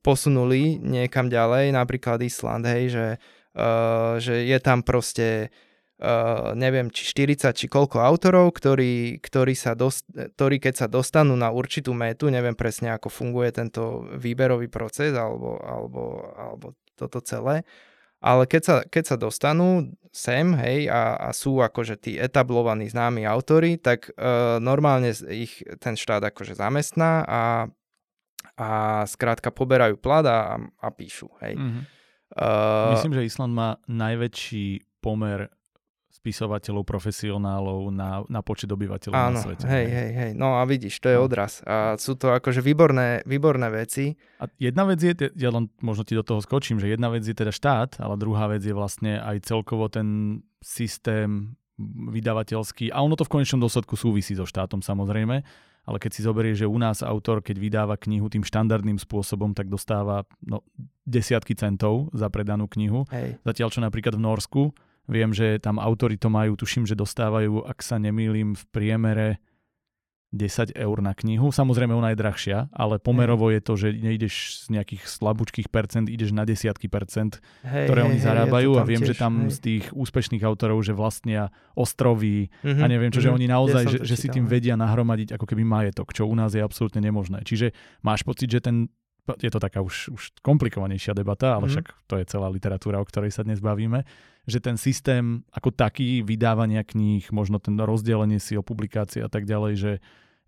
[0.02, 3.08] posunuli niekam ďalej, napríklad Island, hej, že,
[3.56, 5.54] uh, že je tam proste
[6.02, 11.38] uh, neviem, či 40, či koľko autorov, ktorí, ktorí, sa dost, ktorí keď sa dostanú
[11.38, 17.62] na určitú metu, neviem presne, ako funguje tento výberový proces alebo, alebo, alebo toto celé,
[18.22, 23.26] ale keď sa, keď sa dostanú sem, hej, a, a sú akože tí etablovaní známi
[23.26, 27.44] autory, tak uh, normálne ich ten štát akože zamestná a,
[28.62, 28.70] a
[29.10, 31.58] skrátka poberajú plat a, a píšu, hej.
[31.58, 31.84] Mm-hmm.
[32.32, 35.52] Uh, Myslím, že Island má najväčší pomer
[36.22, 39.66] spisovateľov, profesionálov na, na počet obyvateľov Áno, na svete.
[39.66, 40.32] hej, hej, hej.
[40.38, 41.26] No a vidíš, to je no.
[41.26, 41.66] odraz.
[41.66, 44.14] A sú to akože výborné, výborné veci.
[44.38, 47.34] A jedna vec je, ja len možno ti do toho skočím, že jedna vec je
[47.34, 51.58] teda štát, ale druhá vec je vlastne aj celkovo ten systém
[52.14, 52.94] vydavateľský.
[52.94, 55.42] A ono to v konečnom dôsledku súvisí so štátom samozrejme,
[55.82, 59.74] ale keď si zoberieš, že u nás autor, keď vydáva knihu tým štandardným spôsobom, tak
[59.74, 60.62] dostáva no,
[61.10, 63.10] desiatky centov za predanú knihu.
[63.10, 63.42] Hej.
[63.42, 64.64] Zatiaľ, čo napríklad v Norsku,
[65.10, 69.28] Viem, že tam autory to majú, tuším, že dostávajú, ak sa nemýlim, v priemere
[70.32, 71.52] 10 eur na knihu.
[71.52, 76.32] Samozrejme, ona je drahšia, ale pomerovo je to, že nejdeš z nejakých slabúčkých percent, ideš
[76.32, 79.52] na desiatky percent, hej, ktoré hej, oni zarábajú ja a viem, tiež, že tam hej.
[79.52, 83.84] z tých úspešných autorov, že vlastnia ostrovy mm-hmm, a neviem čo, mm-hmm, že oni naozaj,
[83.92, 87.44] že, že si tým vedia nahromadiť ako keby majetok, čo u nás je absolútne nemožné.
[87.44, 88.88] Čiže máš pocit, že ten
[89.38, 91.72] je to taká už, už komplikovanejšia debata, ale mm.
[91.72, 94.04] však to je celá literatúra, o ktorej sa dnes bavíme,
[94.50, 99.46] že ten systém ako taký vydávania kníh, možno ten rozdelenie si o publikácie a tak
[99.46, 99.94] ďalej, že,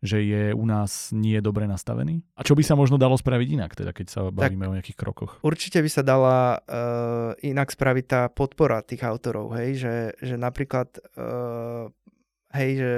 [0.02, 2.26] že je u nás nie dobre nastavený?
[2.34, 5.00] A čo by sa možno dalo spraviť inak, teda keď sa bavíme tak o nejakých
[5.00, 5.32] krokoch?
[5.46, 10.90] Určite by sa dala uh, inak spraviť tá podpora tých autorov, hej, že, že napríklad
[11.14, 11.94] uh,
[12.58, 12.94] hej, že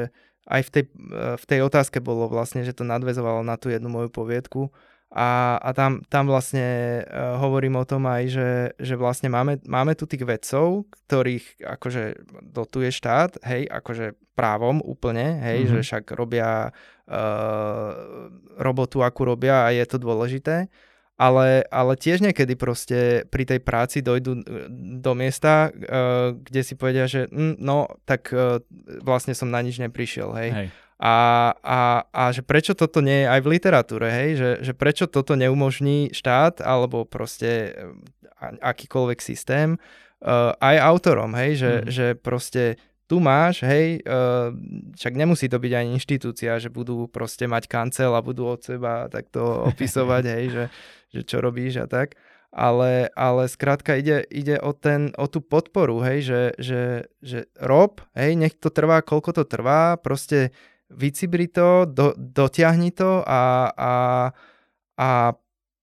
[0.48, 3.92] aj v tej, uh, v tej otázke bolo vlastne, že to nadvezovalo na tú jednu
[3.92, 4.72] moju poviedku,
[5.16, 9.96] a, a tam, tam vlastne uh, hovorím o tom aj, že, že vlastne máme, máme
[9.96, 12.04] tu tých vedcov, ktorých akože
[12.52, 15.72] dotuje štát, hej, akože právom úplne, hej, mm-hmm.
[15.72, 16.76] že však robia
[17.08, 17.92] uh,
[18.60, 20.68] robotu, akú robia a je to dôležité.
[21.16, 24.68] Ale, ale tiež niekedy proste pri tej práci dojdu e,
[25.00, 28.60] do miesta, uh, kde si povedia, že mm, no, tak uh,
[29.00, 30.52] vlastne som na nič neprišiel, hej.
[30.52, 30.68] hej.
[30.96, 31.16] A,
[31.60, 34.30] a, a že prečo toto nie je aj v literatúre, hej?
[34.40, 41.60] Že, že prečo toto neumožní štát alebo proste eh, akýkoľvek systém uh, aj autorom, hej?
[41.60, 41.86] Že, mm.
[41.92, 42.64] že proste
[43.06, 44.50] tu máš, hej, uh,
[44.98, 49.06] však nemusí to byť ani inštitúcia, že budú proste mať kancel a budú od seba
[49.14, 50.64] takto opisovať, hej, že,
[51.14, 52.18] že čo robíš a tak.
[52.56, 56.84] Ale, ale skrátka ide, ide o, ten, o tú podporu, hej, že, že,
[57.20, 60.56] že rob, hej, nech to trvá, koľko to trvá, proste
[60.90, 63.94] vycibri to, do, dotiahni to a, a,
[64.98, 65.10] a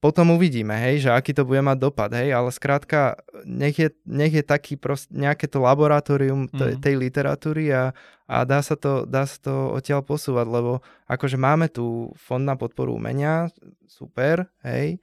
[0.02, 4.34] potom uvidíme, hej, že aký to bude mať dopad, hej, ale skrátka, nech je, nech
[4.34, 6.82] je taký prost, nejaké to laboratórium t- mm.
[6.82, 7.94] tej literatúry a,
[8.26, 12.58] a dá, sa to, dá sa to odtiaľ posúvať, lebo akože máme tu fond na
[12.58, 13.46] podporu umenia,
[13.86, 14.98] super, hej,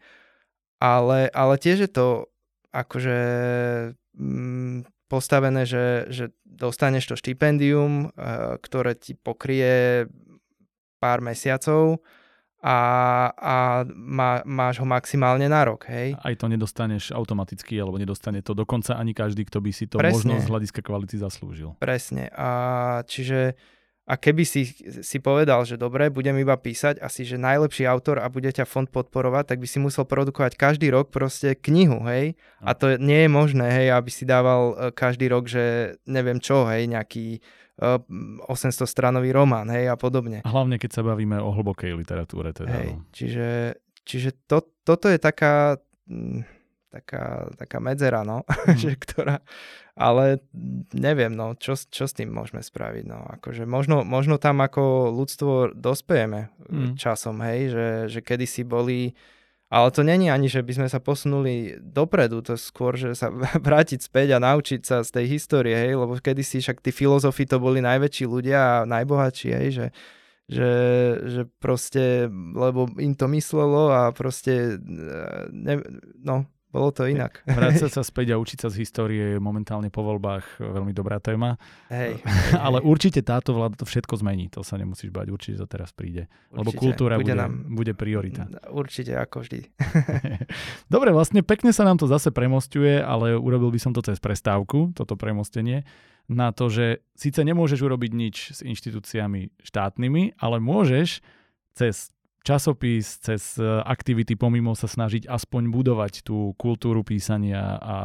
[0.84, 2.28] ale, ale tiež je to
[2.76, 3.20] akože
[4.20, 10.06] mm, postavené, že, že dostaneš to štipendium, uh, ktoré ti pokrie
[11.02, 12.00] pár mesiacov,
[12.60, 12.80] a,
[13.40, 13.56] a
[13.88, 16.12] má, máš ho maximálne na rok, hej.
[16.20, 20.12] Aj to nedostaneš automaticky, alebo nedostane to dokonca ani každý, kto by si to Presne.
[20.12, 21.80] možno z hľadiska kvality zaslúžil.
[21.80, 22.28] Presne.
[22.36, 22.50] A
[23.08, 23.56] čiže
[24.10, 24.66] a keby si,
[25.06, 28.90] si povedal, že dobre, budem iba písať asi, že najlepší autor a bude ťa fond
[28.90, 32.34] podporovať, tak by si musel produkovať každý rok proste knihu, hej.
[32.58, 36.66] A to nie je možné, hej, aby si dával e, každý rok, že neviem čo,
[36.66, 37.38] hej, nejaký
[37.80, 40.44] 800 stranový román, hej, a podobne.
[40.44, 42.52] Hlavne, keď sa bavíme o hlbokej literatúre.
[42.52, 43.08] Teda, hej, no.
[43.16, 46.59] čiže, čiže to, toto je taká, mm,
[46.90, 48.78] taká, taká medzera, no, mm.
[48.78, 49.40] že ktorá,
[49.94, 50.42] ale
[50.94, 55.78] neviem, no, čo, čo s tým môžeme spraviť, no, akože možno, možno tam ako ľudstvo
[55.78, 56.98] dospejeme mm.
[56.98, 59.14] časom, hej, že, že kedysi boli
[59.70, 63.30] ale to není ani, že by sme sa posunuli dopredu, to skôr, že sa
[63.68, 67.62] vrátiť späť a naučiť sa z tej histórie, hej, lebo kedysi však tí filozofi to
[67.62, 69.88] boli najväčší ľudia a najbohatší, hej, že,
[70.50, 70.72] že,
[71.22, 74.82] že proste, lebo im to myslelo a proste,
[75.54, 75.86] ne,
[76.18, 77.42] no, bolo to inak.
[77.50, 81.58] Vrácať sa späť a učiť sa z histórie je momentálne po voľbách veľmi dobrá téma.
[81.90, 82.22] Hej.
[82.66, 86.30] Ale určite táto vláda to všetko zmení, to sa nemusíš bať, určite to teraz príde.
[86.30, 86.58] Určite.
[86.62, 87.54] Lebo kultúra bude, bude, nám...
[87.74, 88.46] bude priorita.
[88.70, 89.66] Určite, ako vždy.
[90.94, 94.94] Dobre, vlastne pekne sa nám to zase premostuje, ale urobil by som to cez prestávku,
[94.94, 95.90] toto premostenie,
[96.30, 101.26] na to, že síce nemôžeš urobiť nič s inštitúciami štátnymi, ale môžeš
[101.74, 107.98] cez časopis, cez e, aktivity pomimo sa snažiť aspoň budovať tú kultúru písania a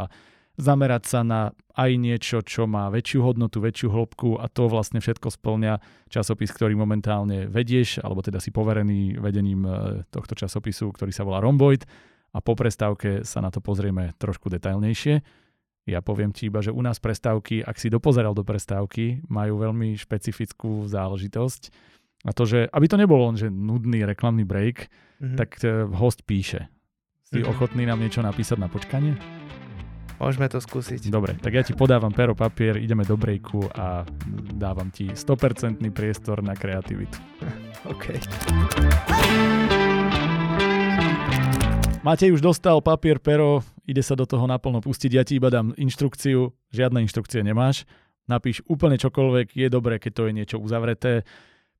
[0.55, 1.41] zamerať sa na
[1.75, 6.79] aj niečo, čo má väčšiu hodnotu, väčšiu hĺbku a to vlastne všetko splňa časopis, ktorý
[6.79, 9.71] momentálne vedieš, alebo teda si poverený vedením e,
[10.15, 11.83] tohto časopisu, ktorý sa volá Romboid
[12.35, 15.23] a po prestávke sa na to pozrieme trošku detailnejšie.
[15.85, 20.01] Ja poviem ti iba, že u nás prestávky, ak si dopozeral do prestávky, majú veľmi
[20.01, 21.93] špecifickú záležitosť
[22.25, 24.89] a to, že aby to nebolo len, že nudný reklamný break,
[25.21, 25.37] mm-hmm.
[25.37, 26.73] tak uh, host píše.
[27.29, 27.53] Si mm-hmm.
[27.53, 29.21] ochotný nám niečo napísať na počkanie?
[30.17, 31.11] Môžeme to skúsiť.
[31.13, 34.09] Dobre, tak ja ti podávam pero, papier, ideme do breaku a
[34.57, 37.19] dávam ti 100% priestor na kreativitu.
[37.93, 38.17] OK.
[42.01, 45.11] Matej už dostal papier, pero, ide sa do toho naplno pustiť.
[45.13, 47.85] Ja ti iba dám inštrukciu, žiadne inštrukcie nemáš.
[48.25, 51.29] Napíš úplne čokoľvek, je dobré, keď to je niečo uzavreté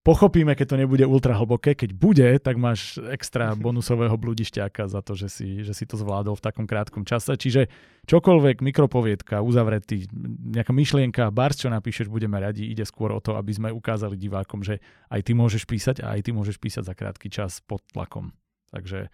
[0.05, 1.73] Pochopíme, keď to nebude ultra hlboké.
[1.73, 6.37] Keď bude, tak máš extra bonusového bludišťáka za to, že si, že si to zvládol
[6.37, 7.33] v takom krátkom čase.
[7.33, 7.73] Čiže
[8.05, 10.05] čokoľvek, mikropoviedka, uzavretý,
[10.53, 12.69] nejaká myšlienka, bars, čo napíšeš, budeme radi.
[12.69, 16.29] Ide skôr o to, aby sme ukázali divákom, že aj ty môžeš písať a aj
[16.29, 18.37] ty môžeš písať za krátky čas pod tlakom.
[18.77, 19.09] Takže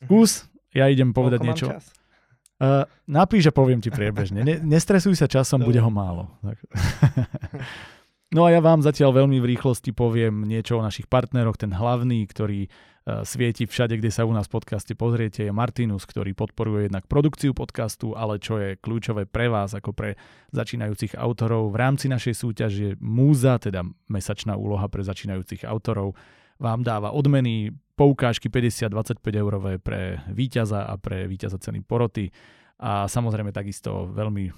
[0.00, 1.66] skús, ja idem povedať Koľko niečo.
[1.76, 1.84] Čas?
[2.56, 4.40] Uh, napíš a poviem ti priebežne.
[4.40, 6.32] Ne, nestresuj sa časom, bude ho málo.
[8.34, 11.54] No a ja vám zatiaľ veľmi v rýchlosti poviem niečo o našich partneroch.
[11.54, 16.02] Ten hlavný, ktorý uh, svieti všade, kde sa u nás v podcaste pozriete, je Martinus,
[16.10, 20.18] ktorý podporuje jednak produkciu podcastu, ale čo je kľúčové pre vás, ako pre
[20.50, 21.70] začínajúcich autorov.
[21.70, 26.18] V rámci našej súťaže Múza, teda mesačná úloha pre začínajúcich autorov,
[26.58, 32.28] vám dáva odmeny, poukážky 50-25 eurové pre víťaza a pre víťaza ceny poroty
[32.76, 34.52] a samozrejme takisto veľmi e,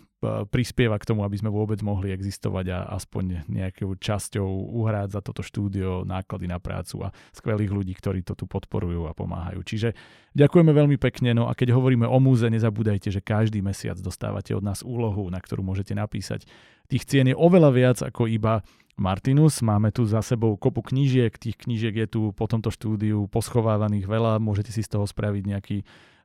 [0.50, 5.46] prispieva k tomu, aby sme vôbec mohli existovať a aspoň nejakou časťou uhrať za toto
[5.46, 9.62] štúdio náklady na prácu a skvelých ľudí, ktorí to tu podporujú a pomáhajú.
[9.62, 9.94] Čiže
[10.34, 11.30] ďakujeme veľmi pekne.
[11.30, 15.38] No a keď hovoríme o múze, nezabúdajte, že každý mesiac dostávate od nás úlohu, na
[15.38, 16.42] ktorú môžete napísať.
[16.90, 18.66] Tých cien je oveľa viac ako iba
[18.98, 19.62] Martinus.
[19.62, 24.42] Máme tu za sebou kopu knížiek, tých knížiek je tu po tomto štúdiu poschovávaných veľa,
[24.42, 25.78] môžete si z toho spraviť nejaký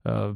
[0.08, 0.36] uh,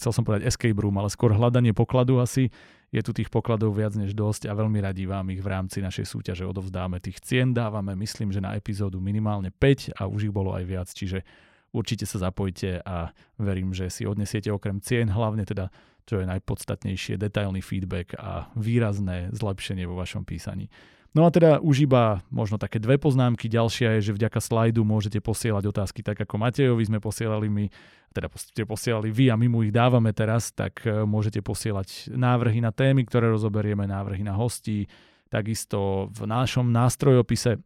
[0.00, 2.48] chcel som povedať escape room, ale skôr hľadanie pokladu asi.
[2.90, 6.10] Je tu tých pokladov viac než dosť a veľmi radi vám ich v rámci našej
[6.10, 6.98] súťaže odovzdáme.
[6.98, 10.88] Tých cien dávame, myslím, že na epizódu minimálne 5 a už ich bolo aj viac,
[10.90, 11.22] čiže
[11.70, 15.70] určite sa zapojte a verím, že si odnesiete okrem cien, hlavne teda,
[16.02, 20.66] čo je najpodstatnejšie, detailný feedback a výrazné zlepšenie vo vašom písaní.
[21.10, 23.50] No a teda už iba možno také dve poznámky.
[23.50, 27.66] Ďalšia je, že vďaka slajdu môžete posielať otázky tak ako Matejovi sme posielali my,
[28.14, 32.62] teda ste posielali vy a my mu ich dávame teraz, tak e, môžete posielať návrhy
[32.62, 34.86] na témy, ktoré rozoberieme, návrhy na hostí.
[35.26, 37.58] Takisto v našom nástrojopise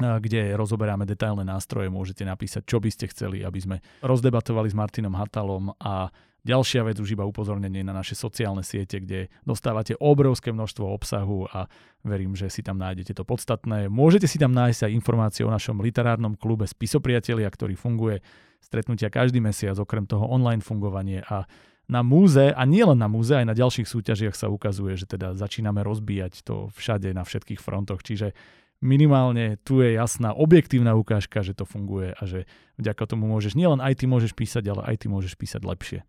[0.00, 1.92] kde rozoberáme detailné nástroje.
[1.92, 6.08] Môžete napísať, čo by ste chceli, aby sme rozdebatovali s Martinom Hatalom a
[6.42, 11.70] Ďalšia vec, už iba upozornenie na naše sociálne siete, kde dostávate obrovské množstvo obsahu a
[12.02, 13.86] verím, že si tam nájdete to podstatné.
[13.86, 18.26] Môžete si tam nájsť aj informácie o našom literárnom klube Spisopriatelia, ktorý funguje
[18.58, 21.46] stretnutia každý mesiac, okrem toho online fungovanie a
[21.86, 25.38] na múze, a nie len na múze, aj na ďalších súťažiach sa ukazuje, že teda
[25.38, 28.34] začíname rozbíjať to všade na všetkých frontoch, čiže
[28.82, 32.50] minimálne tu je jasná objektívna ukážka, že to funguje a že
[32.82, 36.00] vďaka tomu môžeš, nielen aj ty môžeš písať, ale aj ty môžeš písať lepšie.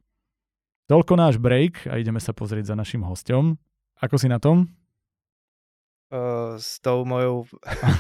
[0.84, 3.56] Toľko náš break a ideme sa pozrieť za našim hostom.
[4.04, 4.68] Ako si na tom?
[6.12, 7.48] Uh, s tou mojou...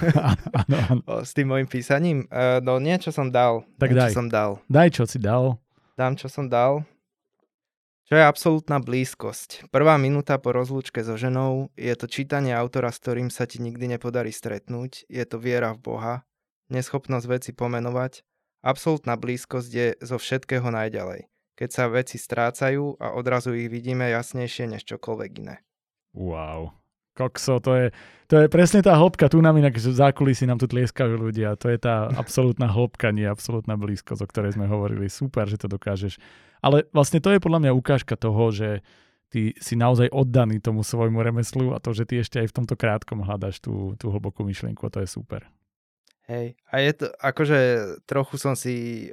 [0.67, 1.23] ano, ano.
[1.23, 2.27] s tým mojim písaním?
[2.27, 3.63] Uh, no niečo som dal.
[3.79, 4.11] Tak niečo daj.
[4.11, 4.59] som dal.
[4.67, 5.55] Daj, čo si dal.
[5.95, 6.83] Dám, čo som dal.
[8.03, 9.71] Čo je absolútna blízkosť?
[9.71, 13.95] Prvá minúta po rozlúčke so ženou je to čítanie autora, s ktorým sa ti nikdy
[13.95, 15.07] nepodarí stretnúť.
[15.07, 16.13] Je to viera v Boha,
[16.67, 18.27] neschopnosť veci pomenovať.
[18.59, 24.69] Absolútna blízkosť je zo všetkého najďalej keď sa veci strácajú a odrazu ich vidíme jasnejšie
[24.69, 25.55] než čokoľvek iné.
[26.13, 26.73] Wow.
[27.13, 27.87] Kokso, to je,
[28.25, 31.77] to je presne tá hĺbka, tu nám inak zákulisí nám tu tlieskajú ľudia, to je
[31.77, 35.05] tá absolútna hĺbka, nie absolútna blízkosť, o ktorej sme hovorili.
[35.13, 36.17] Super, že to dokážeš.
[36.65, 38.81] Ale vlastne to je podľa mňa ukážka toho, že
[39.29, 42.73] ty si naozaj oddaný tomu svojmu remeslu a to, že ty ešte aj v tomto
[42.73, 45.45] krátkom hľadaš tú, tú hlbokú myšlienku a to je super.
[46.23, 47.59] Hej, a je to, akože
[48.07, 49.07] trochu som si,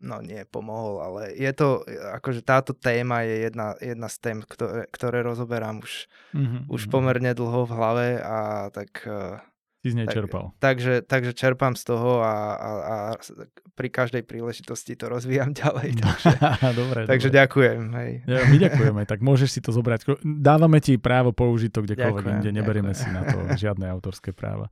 [0.00, 1.84] no nie pomohol, ale je to,
[2.16, 6.62] akože táto téma je jedna, jedna z tém, ktoré, ktoré rozoberám už, mm-hmm.
[6.72, 6.90] už mhm.
[6.90, 9.04] pomerne dlho v hlave a tak...
[9.80, 10.52] Si z nej tak, čerpal.
[10.60, 12.96] Takže, takže čerpám z toho a, a, a
[13.72, 15.96] pri každej príležitosti to rozvíjam ďalej.
[16.04, 16.36] Takže,
[16.76, 17.38] dobre, takže dobre.
[17.40, 17.80] ďakujem.
[17.96, 18.10] Hej.
[18.28, 20.20] Ja, my ďakujeme, tak môžeš si to zobrať.
[20.20, 23.08] Dávame ti právo použiť to kdekoľvek inde, neberieme ďakujem.
[23.08, 24.68] si na to žiadne autorské práva.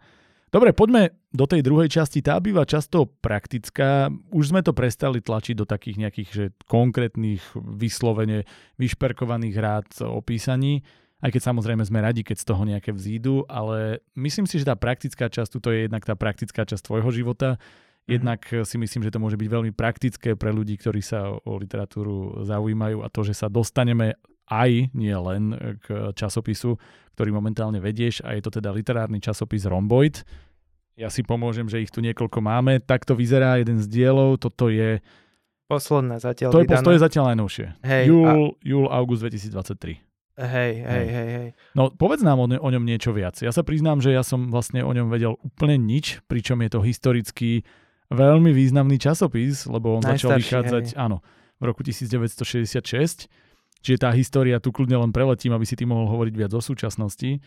[0.49, 2.25] Dobre, poďme do tej druhej časti.
[2.25, 4.09] Tá býva často praktická.
[4.33, 8.49] Už sme to prestali tlačiť do takých nejakých že konkrétnych, vyslovene
[8.81, 10.81] vyšperkovaných rád opísaní.
[11.21, 14.79] Aj keď samozrejme sme radi, keď z toho nejaké vzídu, ale myslím si, že tá
[14.79, 17.89] praktická časť, to je jednak tá praktická časť tvojho života, mhm.
[18.09, 22.41] Jednak si myslím, že to môže byť veľmi praktické pre ľudí, ktorí sa o literatúru
[22.41, 24.17] zaujímajú a to, že sa dostaneme
[24.49, 26.81] aj nie len k časopisu,
[27.15, 30.25] ktorý momentálne vedieš a je to teda literárny časopis Romboid.
[30.99, 32.83] Ja si pomôžem, že ich tu niekoľko máme.
[32.83, 34.43] Takto vyzerá jeden z dielov.
[34.43, 34.99] Toto je...
[35.71, 37.67] Posledné zatiaľ To je, to je zatiaľ najnovšie.
[37.87, 38.35] Hej, júl, a...
[38.67, 40.09] júl, august 2023.
[40.39, 41.49] Hej, hej, hej, hej.
[41.75, 43.35] No povedz nám o, ne, o ňom niečo viac.
[43.43, 46.81] Ja sa priznám, že ja som vlastne o ňom vedel úplne nič, pričom je to
[46.87, 47.67] historický
[48.15, 50.99] veľmi významný časopis, lebo on Najstarší, začal vychádzať, hej.
[50.99, 51.27] áno,
[51.59, 53.27] v roku 1966
[53.83, 57.39] Čiže tá história tu kľudne len preletím, aby si ty mohol hovoriť viac o súčasnosti.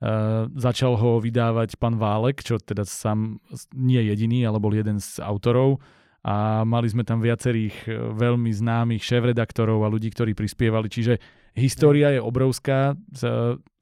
[0.00, 3.36] Uh, začal ho vydávať pán Válek, čo teda sám
[3.76, 5.82] nie jediný, ale bol jeden z autorov
[6.20, 11.16] a mali sme tam viacerých e, veľmi známych šéf-redaktorov a ľudí, ktorí prispievali, čiže
[11.56, 12.92] história je obrovská.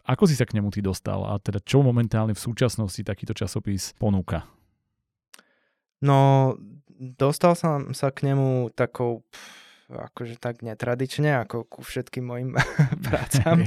[0.07, 3.91] Ako si sa k nemu ty dostal a teda čo momentálne v súčasnosti takýto časopis
[3.99, 4.47] ponúka?
[5.99, 6.55] No,
[6.95, 9.27] dostal som sa k nemu takou
[9.89, 12.51] akože tak netradične, ako ku všetkým mojim
[13.09, 13.65] prácam.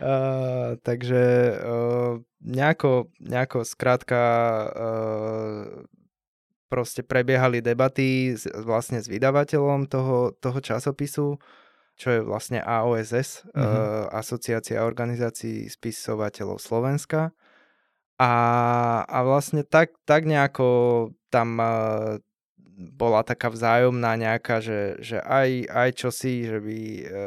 [0.00, 1.22] uh, takže
[1.60, 4.20] uh, nejako, nejako skrátka
[4.72, 5.84] uh,
[6.72, 11.36] proste prebiehali debaty s, vlastne s vydavateľom toho, toho časopisu,
[11.98, 13.60] čo je vlastne AOSS, mm-hmm.
[13.60, 17.36] uh, Asociácia organizácií spisovateľov Slovenska.
[18.18, 18.32] A,
[19.06, 22.18] a vlastne tak, tak nejako tam uh,
[22.78, 27.26] bola taká vzájomná nejaká, že, že aj, aj čosi, že by, e,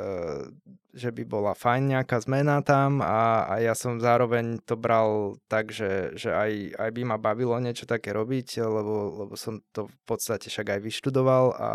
[0.96, 5.76] že by bola fajn nejaká zmena tam a, a ja som zároveň to bral tak,
[5.76, 9.98] že, že aj, aj by ma bavilo niečo také robiť, lebo, lebo som to v
[10.08, 11.72] podstate však aj vyštudoval a,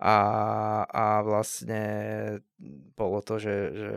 [0.00, 0.16] a,
[0.88, 1.82] a vlastne
[2.96, 3.90] bolo to, že, že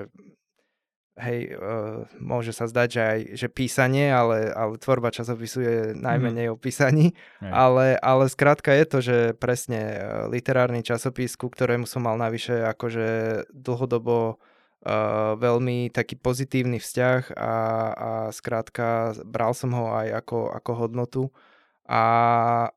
[1.18, 6.47] hej, uh, môže sa zdať, že aj že písanie, ale, ale tvorba časopisu je najmenej
[6.49, 6.53] mm.
[6.53, 9.99] o písaní, ale, ale skrátka je to, že presne uh,
[10.30, 13.07] literárny časopis, ku ktorému som mal navyše akože
[13.49, 17.55] dlhodobo uh, veľmi taký pozitívny vzťah a,
[17.91, 21.24] a skrátka bral som ho aj ako, ako hodnotu.
[21.88, 22.03] A,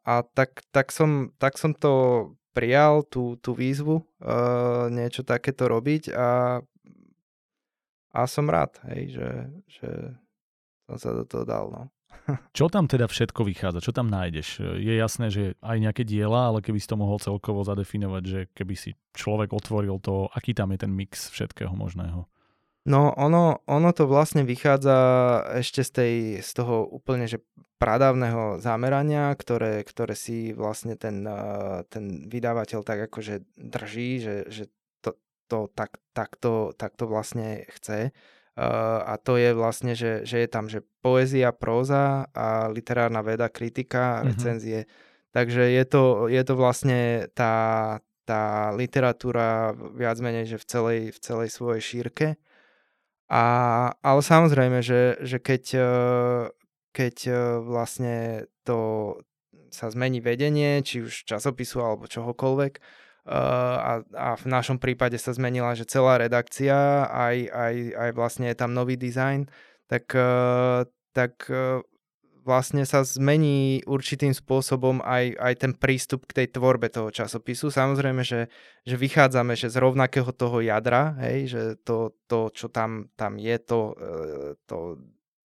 [0.06, 6.14] a tak, tak, som, tak som to prijal, tú, tú výzvu uh, niečo takéto robiť
[6.14, 6.60] a
[8.10, 9.28] a som rád, hej, že,
[9.70, 9.88] že
[10.90, 11.66] som sa do toho dal.
[11.70, 11.82] No.
[12.56, 13.84] Čo tam teda všetko vychádza?
[13.84, 14.62] Čo tam nájdeš?
[14.78, 18.74] Je jasné, že aj nejaké diela, ale keby si to mohol celkovo zadefinovať, že keby
[18.74, 22.26] si človek otvoril to, aký tam je ten mix všetkého možného?
[22.88, 24.96] No ono, ono to vlastne vychádza
[25.60, 27.44] ešte z, tej, z toho úplne, že
[27.76, 31.24] pradávneho zamerania, ktoré, ktoré si vlastne ten,
[31.92, 34.64] ten vydavateľ tak akože drží, že, že
[35.50, 38.14] to, to tak, takto, takto vlastne chce.
[39.02, 44.22] a to je vlastne, že, že je tam že poézia, próza a literárna veda, kritika,
[44.22, 44.26] mm-hmm.
[44.30, 44.80] recenzie.
[45.34, 47.54] Takže je to, je to vlastne tá,
[48.26, 52.26] tá literatúra viac menej, že v celej, v celej svojej šírke.
[53.30, 53.44] A,
[54.02, 55.62] ale samozrejme, že, že keď,
[56.90, 57.16] keď
[57.62, 59.14] vlastne to
[59.70, 62.82] sa zmení vedenie, či už časopisu alebo čohokoľvek,
[63.28, 68.56] a, a v našom prípade sa zmenila, že celá redakcia, aj, aj, aj vlastne je
[68.56, 69.44] tam nový dizajn,
[69.90, 70.14] tak,
[71.12, 71.34] tak
[72.44, 77.68] vlastne sa zmení určitým spôsobom aj, aj ten prístup k tej tvorbe toho časopisu.
[77.68, 78.48] Samozrejme, že,
[78.84, 83.56] že vychádzame že z rovnakého toho jadra, hej, že to, to čo tam, tam je,
[83.60, 84.04] to, e,
[84.64, 84.98] to,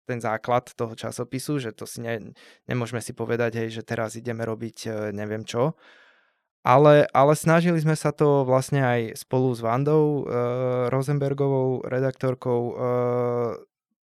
[0.10, 2.34] ten základ toho časopisu, že to si ne,
[2.66, 5.78] nemôžeme si povedať, hej, že teraz ideme robiť e, neviem čo.
[6.60, 10.36] Ale, ale snažili sme sa to vlastne aj spolu s Vandou e,
[10.92, 12.74] Rosenbergovou, redaktorkou, e,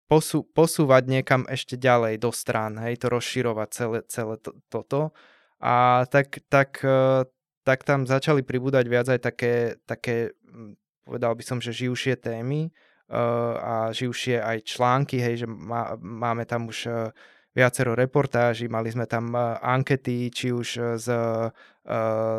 [0.07, 5.11] posú, posúvať niekam ešte ďalej do strán, hej, to rozširovať celé, celé to, toto.
[5.59, 7.27] A tak, tak, e,
[7.67, 9.53] tak tam začali pribúdať viac aj také,
[9.83, 12.73] také hm, povedal by som, že živšie témy
[13.13, 17.13] uh, a živšie aj články, hej, že má, máme tam už uh,
[17.55, 21.49] viacero reportáží, mali sme tam uh, ankety, či už s, uh,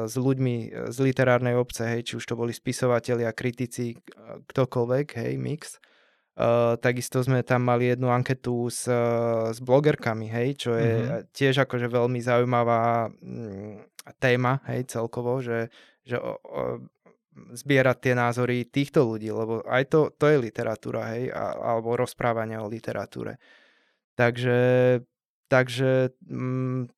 [0.04, 3.96] s ľuďmi z literárnej obce, hej, či už to boli spisovatelia, kritici,
[4.52, 5.80] ktokoľvek, hej, mix.
[6.36, 11.32] Uh, takisto sme tam mali jednu anketu s, uh, s blogerkami, hej, čo je mm-hmm.
[11.32, 15.72] tiež akože veľmi zaujímavá mm, téma, hej, celkovo, že,
[16.04, 16.84] že o, o,
[17.56, 22.60] zbierať tie názory týchto ľudí, lebo aj to, to je literatúra, hej, a, alebo rozprávanie
[22.60, 23.40] o literatúre.
[24.16, 24.58] Takže,
[25.52, 26.88] takže mm,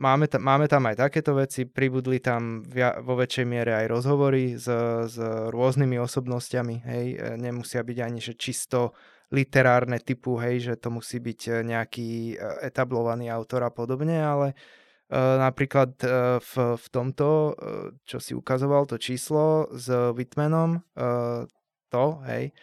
[0.00, 4.56] máme, tam, máme tam aj takéto veci, pribudli tam via, vo väčšej miere aj rozhovory
[4.56, 4.66] s,
[5.06, 5.16] s
[5.52, 8.96] rôznymi osobnostiami, hej, e, nemusia byť ani že čisto
[9.30, 12.36] literárne typu, hej, že to musí byť e, nejaký e,
[12.66, 14.56] etablovaný autor a podobne, ale
[15.10, 15.98] napríklad
[16.38, 17.58] v, v tomto,
[18.06, 20.86] čo si ukazoval, to číslo s Whitmanom,
[21.90, 22.54] to, hej,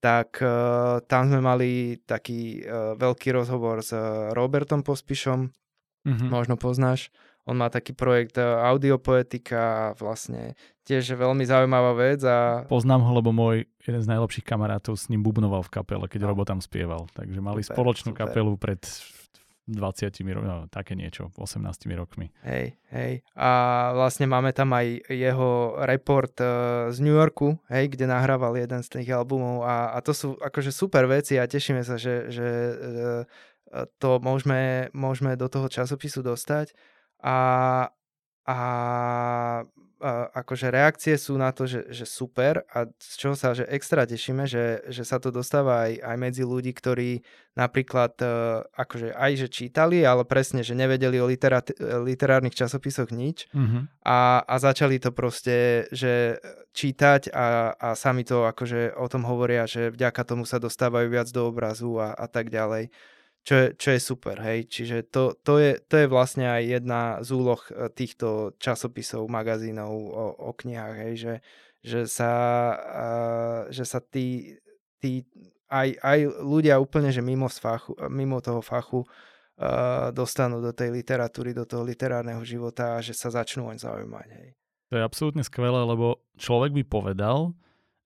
[0.00, 3.92] tak uh, tam sme mali taký uh, veľký rozhovor s
[4.32, 5.52] Robertom Pospišom,
[6.08, 6.28] mm-hmm.
[6.32, 7.12] možno poznáš.
[7.48, 12.20] On má taký projekt Audiopoetika vlastne tiež veľmi zaujímavá vec.
[12.22, 12.62] A...
[12.68, 16.28] Poznám ho, lebo môj jeden z najlepších kamarátov s ním bubnoval v kapele, keď no.
[16.30, 17.08] Robo tam spieval.
[17.16, 18.20] Takže mali super, spoločnú super.
[18.28, 18.82] kapelu pred
[19.70, 22.34] 20 rokmi, no, také niečo, 18 rokmi.
[22.42, 23.22] Hej, hej.
[23.38, 23.50] A
[23.94, 29.00] vlastne máme tam aj jeho report uh, z New Yorku, hej, kde nahrával jeden z
[29.00, 33.24] tých albumov a, a to sú akože super veci a tešíme sa, že, že uh,
[34.02, 36.74] to môžeme, môžeme do toho časopisu dostať
[37.22, 37.38] a,
[38.46, 38.58] a,
[40.00, 44.08] a akože reakcie sú na to, že, že super a z čoho sa že extra
[44.08, 47.20] tešíme, že, že sa to dostáva aj, aj medzi ľudí, ktorí
[47.52, 48.26] napríklad e,
[48.64, 54.02] akože aj že čítali, ale presne, že nevedeli o literát, literárnych časopisoch nič mm-hmm.
[54.08, 56.40] a, a začali to proste, že
[56.72, 61.28] čítať a, a sami to akože o tom hovoria, že vďaka tomu sa dostávajú viac
[61.28, 62.88] do obrazu a, a tak ďalej
[63.40, 64.68] čo je, čo je super, hej.
[64.68, 69.90] Čiže to, to, je, to je vlastne aj jedna z úloh e, týchto časopisov, magazínov
[69.90, 71.34] o, o knihách, hej, že,
[71.80, 72.32] že sa,
[72.76, 74.56] uh, že sa tí,
[75.00, 75.24] tí
[75.72, 81.56] aj, aj ľudia úplne, že mimo, fachu, mimo toho fachu uh, dostanú do tej literatúry,
[81.56, 84.48] do toho literárneho života a že sa začnú oň zaujímať, hej.
[84.90, 87.54] To je absolútne skvelé, lebo človek by povedal,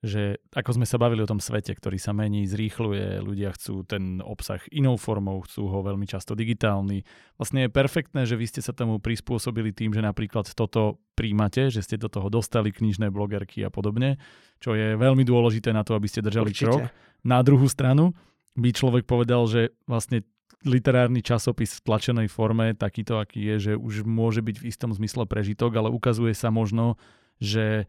[0.05, 4.21] že ako sme sa bavili o tom svete, ktorý sa mení, zrýchluje, ľudia chcú ten
[4.21, 7.09] obsah inou formou, chcú ho veľmi často digitálny.
[7.41, 11.81] Vlastne je perfektné, že vy ste sa tomu prispôsobili tým, že napríklad toto príjmate, že
[11.81, 14.21] ste do toho dostali knižné blogerky a podobne,
[14.61, 16.69] čo je veľmi dôležité na to, aby ste držali Určite.
[16.69, 16.83] krok.
[17.25, 18.13] Na druhú stranu
[18.61, 20.21] by človek povedal, že vlastne
[20.69, 25.25] literárny časopis v tlačenej forme, takýto aký je, že už môže byť v istom zmysle
[25.25, 27.01] prežitok, ale ukazuje sa možno,
[27.41, 27.89] že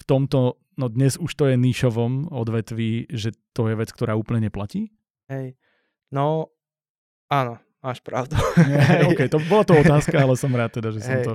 [0.00, 4.48] v tomto, no dnes už to je níšovom odvetví, že to je vec, ktorá úplne
[4.48, 4.88] neplatí?
[5.28, 5.54] Hej,
[6.08, 6.48] no
[7.28, 8.34] áno, máš pravdu.
[8.64, 11.26] Nie, okay, to bola to otázka, ale som rád teda, že som Hej.
[11.28, 11.34] to...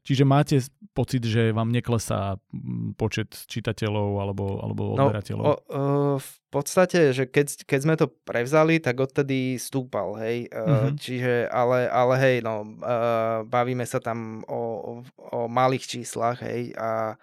[0.00, 0.56] Čiže máte
[0.96, 5.44] pocit, že vám neklesá mm, počet čitateľov alebo, alebo no, odberateľov?
[5.44, 5.82] No, o, o,
[6.16, 10.48] v podstate, že keď, keď sme to prevzali, tak odtedy stúpal, hej.
[10.48, 10.96] Uh-huh.
[10.96, 14.92] Čiže, ale, ale hej, no, uh, bavíme sa tam o, o,
[15.36, 17.20] o malých číslach, hej, a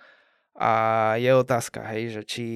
[0.58, 0.74] a
[1.22, 2.48] je otázka, hej, že či,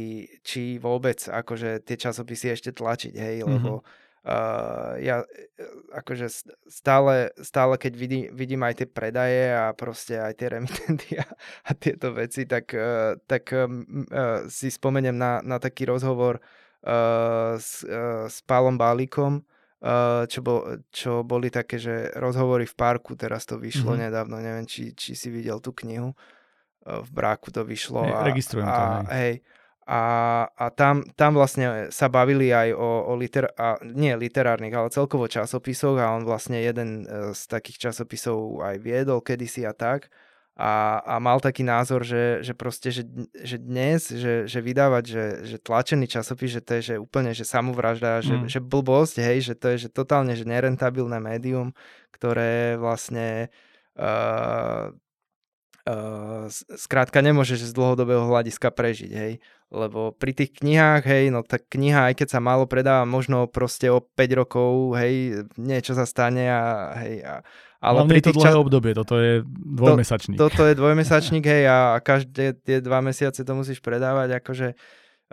[0.41, 3.53] či vôbec akože tie časopisy ešte tlačiť, hej, mm-hmm.
[3.53, 3.85] lebo
[4.25, 5.21] uh, ja
[5.93, 11.29] akože stále, stále keď vidí, vidím aj tie predaje a proste aj tie remitenty a,
[11.69, 13.69] a tieto veci, tak, uh, tak uh,
[14.49, 19.45] si spomeniem na, na taký rozhovor uh, s, uh, s Pálom Bálikom,
[19.85, 24.09] uh, čo, bol, čo boli také, že rozhovory v parku, teraz to vyšlo mm-hmm.
[24.09, 26.40] nedávno, neviem, či, či si videl tú knihu, uh,
[26.85, 28.05] v Bráku to vyšlo.
[28.05, 28.83] Hej, a, registrujem a, to.
[28.85, 29.05] Hej.
[29.13, 29.35] hej
[29.91, 30.01] a,
[30.55, 35.25] a tam, tam vlastne sa bavili aj o, o liter, a, nie literárnych, ale celkovo
[35.27, 40.07] časopisoch a on vlastne jeden e, z takých časopisov aj viedol kedysi a tak.
[40.55, 43.03] A, a mal taký názor, že, že proste, že,
[43.41, 47.43] že dnes, že, že vydávať, že, že tlačený časopis, že to je že úplne, že
[47.43, 48.47] samovražda, že, mm.
[48.47, 51.73] že blbosť, hej, že to je že totálne, že nerentabilné médium,
[52.13, 53.49] ktoré vlastne
[53.97, 54.93] uh,
[56.77, 59.33] skrátka nemôžeš z dlhodobého hľadiska prežiť, hej.
[59.71, 63.87] Lebo pri tých knihách, hej, no tak kniha, aj keď sa málo predáva, možno proste
[63.87, 67.39] o 5 rokov, hej, niečo sa stane a hej, a,
[67.81, 68.61] ale pri to dlhé čas...
[68.61, 70.37] obdobie, toto je dvojmesačník.
[70.37, 74.77] To, toto je dvojmesačník, hej, a každé tie dva mesiace to musíš predávať, akože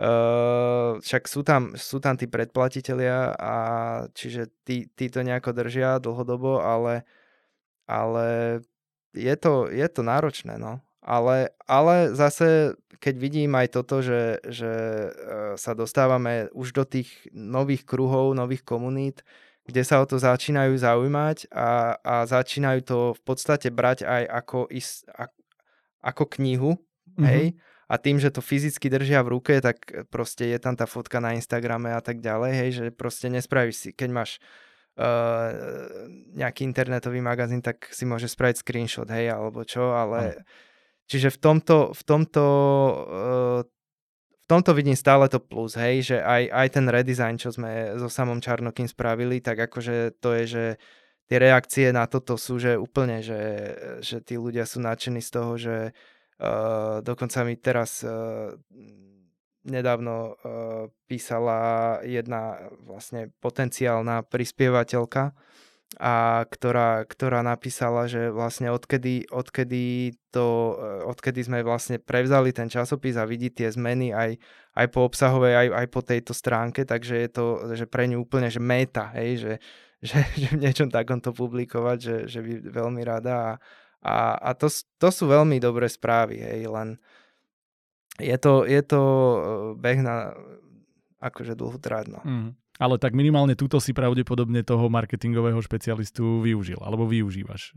[0.01, 3.55] uh, však sú tam, sú tam tí predplatitelia a
[4.15, 7.03] čiže tí, tí to nejako držia dlhodobo, ale,
[7.85, 8.59] ale
[9.13, 10.81] je to, je to náročné, no.
[10.99, 15.09] Ale, ale zase, keď vidím aj toto, že, že e,
[15.55, 19.23] sa dostávame už do tých nových kruhov, nových komunít,
[19.65, 24.59] kde sa o to začínajú zaujímať a, a začínajú to v podstate brať aj ako,
[24.73, 25.05] is,
[26.01, 27.25] ako knihu, mm-hmm.
[27.25, 27.45] hej,
[27.89, 29.81] a tým, že to fyzicky držia v ruke, tak
[30.13, 33.89] proste je tam tá fotka na Instagrame a tak ďalej, hej, že proste nespravíš si,
[33.89, 34.31] keď máš
[36.35, 40.35] nejaký internetový magazín, tak si môže spraviť screenshot, hej, alebo čo, ale...
[40.35, 40.67] Hm.
[41.09, 42.45] Čiže v tomto, v tomto
[43.09, 43.61] uh,
[44.29, 48.09] v tomto vidím stále to plus, hej, že aj, aj ten redesign, čo sme so
[48.09, 50.65] samom Čarnokým spravili, tak akože to je, že
[51.29, 53.41] tie reakcie na toto sú, že úplne, že,
[54.01, 55.77] že tí ľudia sú nadšení z toho, že
[56.41, 58.57] uh, dokonca mi teraz uh,
[59.67, 60.33] nedávno uh,
[61.09, 65.35] písala jedna vlastne potenciálna prispievateľka,
[65.97, 72.69] a ktorá, ktorá napísala, že vlastne odkedy, odkedy, to, uh, odkedy sme vlastne prevzali ten
[72.69, 74.37] časopis a vidí tie zmeny aj,
[74.77, 78.53] aj po obsahovej, aj, aj po tejto stránke, takže je to že pre ňu úplne
[78.53, 79.53] že meta, hej, že,
[80.13, 83.51] že, že v niečom takom to publikovať, že, že by veľmi rada a,
[84.05, 84.69] a, a to,
[85.01, 87.01] to sú veľmi dobré správy, hej, len
[88.19, 89.39] je to, je to e,
[89.79, 90.35] beh na
[91.19, 92.05] akože dlhú tráť.
[92.11, 92.19] No.
[92.23, 92.49] Mm.
[92.79, 97.75] Ale tak minimálne túto si pravdepodobne toho marketingového špecialistu využil, alebo využívaš.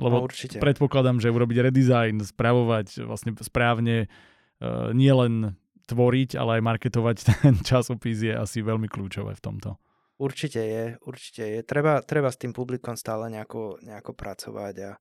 [0.00, 0.58] Lebo no, určite.
[0.58, 4.10] predpokladám, že urobiť redesign, spravovať vlastne správne,
[4.58, 5.54] uh, nielen
[5.86, 9.78] tvoriť, ale aj marketovať ten časopis je asi veľmi kľúčové v tomto.
[10.20, 11.60] Určite je, určite je.
[11.64, 14.92] Treba, treba s tým publikom stále nejako, nejako pracovať a,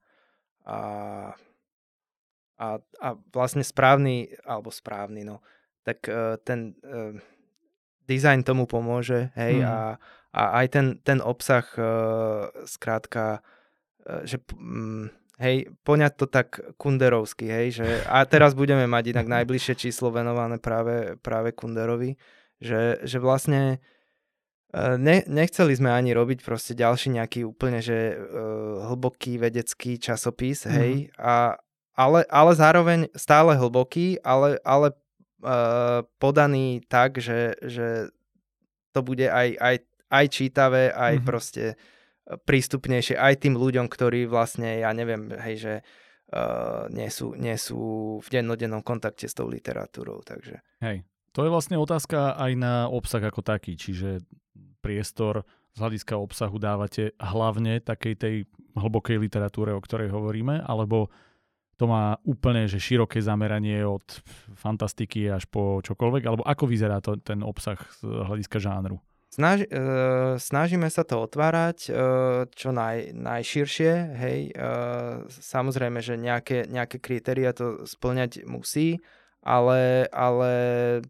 [0.63, 0.77] a
[2.59, 5.39] a, a vlastne správny, alebo správny, no,
[5.87, 7.15] tak uh, ten uh,
[8.03, 9.65] design tomu pomôže, hej, mm.
[9.65, 9.95] a,
[10.35, 13.39] a aj ten, ten obsah, uh, skrátka,
[14.03, 15.07] uh, že um,
[15.39, 20.59] hej, poňať to tak kunderovsky, hej, že a teraz budeme mať inak najbližšie číslo venované
[20.59, 22.19] práve, práve kunderovi,
[22.59, 23.79] že, že vlastne
[24.75, 31.07] ne, nechceli sme ani robiť proste ďalší nejaký úplne, že uh, hlboký vedecký časopis, hej,
[31.07, 31.23] mm.
[31.23, 31.55] a,
[31.99, 34.95] ale, ale zároveň stále hlboký, ale, ale
[35.43, 38.07] uh, podaný tak, že, že
[38.95, 39.75] to bude aj, aj,
[40.07, 41.27] aj čítavé, aj mm-hmm.
[41.27, 41.75] proste e,
[42.41, 45.73] prístupnejšie aj tým ľuďom, ktorí vlastne, ja neviem, hej, že
[46.33, 50.57] uh, nie, sú, nie sú v dennodennom kontakte s tou literatúrou, takže.
[50.81, 54.25] Hej, to je vlastne otázka aj na obsah ako taký, čiže
[54.81, 55.45] priestor
[55.75, 58.35] z hľadiska obsahu dávate hlavne takej tej
[58.73, 61.13] hlbokej literatúre, o ktorej hovoríme, alebo
[61.79, 64.03] to má úplne že široké zameranie od
[64.59, 68.99] fantastiky až po čokoľvek, alebo ako vyzerá to, ten obsah z hľadiska žánru?
[69.29, 69.69] Snaž, e,
[70.41, 71.91] snažíme sa to otvárať e,
[72.49, 74.39] čo naj, najširšie, hej.
[74.49, 74.53] E,
[75.29, 78.99] samozrejme, že nejaké, nejaké kritéria to splňať musí,
[79.39, 80.51] ale, ale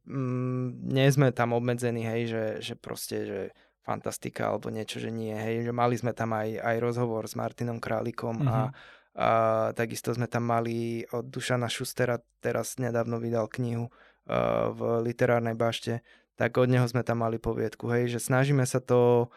[0.04, 3.40] mm, nie sme tam obmedzení, hej, že, že proste, že
[3.88, 7.82] fantastika alebo niečo, že nie, hej, že mali sme tam aj, aj rozhovor s Martinom
[7.82, 8.52] Králikom mm-hmm.
[8.52, 8.99] a mhm.
[9.18, 9.30] A
[9.74, 16.06] takisto sme tam mali od Dušana Šustera, teraz nedávno vydal knihu uh, v literárnej bašte,
[16.40, 19.28] tak od neho sme tam mali poviedku, hej, že snažíme sa to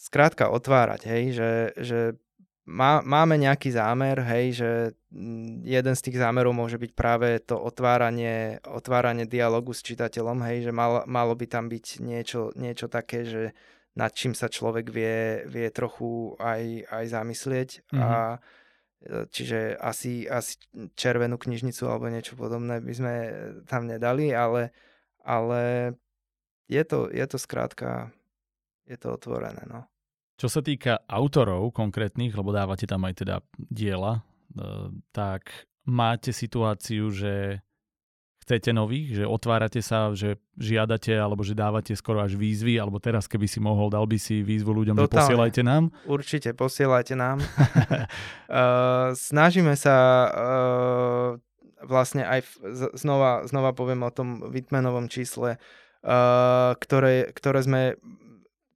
[0.00, 2.00] skrátka otvárať, hej, že, že
[2.70, 4.70] má, máme nejaký zámer, hej, že
[5.10, 10.70] mm, jeden z tých zámerov môže byť práve to otváranie, otváranie dialogu s čitateľom, hej,
[10.70, 13.42] že malo, malo by tam byť niečo, niečo také, že
[14.00, 18.00] nad čím sa človek vie, vie trochu aj, aj zamyslieť mm-hmm.
[18.00, 18.38] a e,
[19.28, 20.56] čiže asi, asi
[20.96, 23.14] červenú knižnicu alebo niečo podobné by sme
[23.68, 24.72] tam nedali, ale,
[25.20, 25.92] ale
[26.64, 28.08] je to, je to skrátka,
[28.88, 29.84] je to otvorené, no.
[30.40, 34.24] Čo sa týka autorov konkrétnych, lebo dávate tam aj teda diela,
[34.56, 37.60] e, tak máte situáciu, že
[38.50, 43.30] chcete nových, že otvárate sa, že žiadate alebo že dávate skoro až výzvy, alebo teraz
[43.30, 45.06] keby si mohol, dal by si výzvu ľuďom, Totálne.
[45.06, 45.94] že posielajte nám?
[46.10, 47.38] Určite, posielajte nám.
[47.38, 49.96] uh, snažíme sa
[50.26, 51.28] uh,
[51.86, 52.50] vlastne aj v,
[52.98, 55.62] znova, znova poviem o tom Whitmanovom čísle,
[56.02, 57.82] uh, ktoré, ktoré sme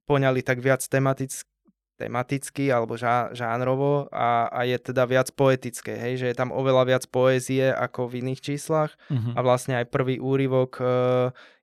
[0.07, 1.54] poňali tak viac tematicky
[1.95, 6.83] tematicky alebo žá, žánrovo a, a je teda viac poetické, hej, že je tam oveľa
[6.85, 8.93] viac poézie ako v iných číslach.
[9.07, 9.33] Uh-huh.
[9.35, 10.87] a vlastne aj prvý úryvok uh,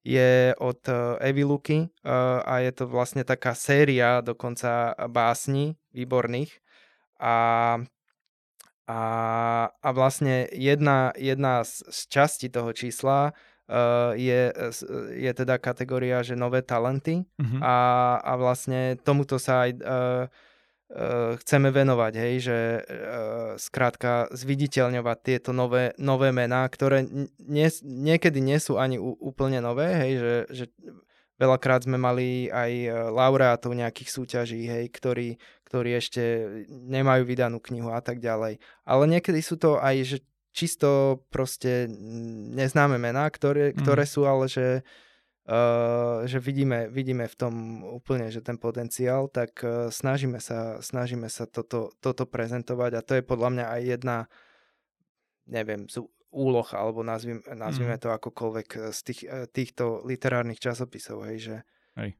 [0.02, 6.58] je od uh, Evy Luky uh, a je to vlastne taká séria dokonca básni výborných.
[7.22, 7.78] A
[8.90, 9.02] a,
[9.70, 13.30] a vlastne jedna, jedna z, z časti toho čísla
[14.16, 14.52] je,
[15.16, 17.60] je teda kategória, že nové talenty uh-huh.
[17.64, 17.76] a,
[18.20, 20.24] a vlastne tomuto sa aj uh,
[20.92, 22.82] uh, chceme venovať, hej, že uh,
[23.56, 27.08] skrátka zviditeľňovať tieto nové, nové mená, ktoré
[27.40, 30.64] nie, niekedy nie sú ani u, úplne nové, hej, že, že
[31.40, 36.22] veľakrát sme mali aj laureátov nejakých súťaží, hej, ktorí, ktorí ešte
[36.68, 38.62] nemajú vydanú knihu a tak ďalej.
[38.84, 40.18] Ale niekedy sú to aj, že
[40.52, 41.88] čisto proste
[42.52, 44.12] neznáme mená, ktoré, ktoré mm.
[44.12, 44.84] sú, ale že,
[45.48, 47.54] uh, že vidíme, vidíme v tom
[47.88, 53.12] úplne, že ten potenciál, tak uh, snažíme sa, snažíme sa toto, toto prezentovať a to
[53.18, 54.16] je podľa mňa aj jedna,
[55.48, 58.02] neviem, z úloh, alebo nazvime, nazvime mm.
[58.04, 59.20] to akokoľvek z tých,
[59.52, 61.56] týchto literárnych časopisov, hej, že...
[61.96, 62.16] Hej.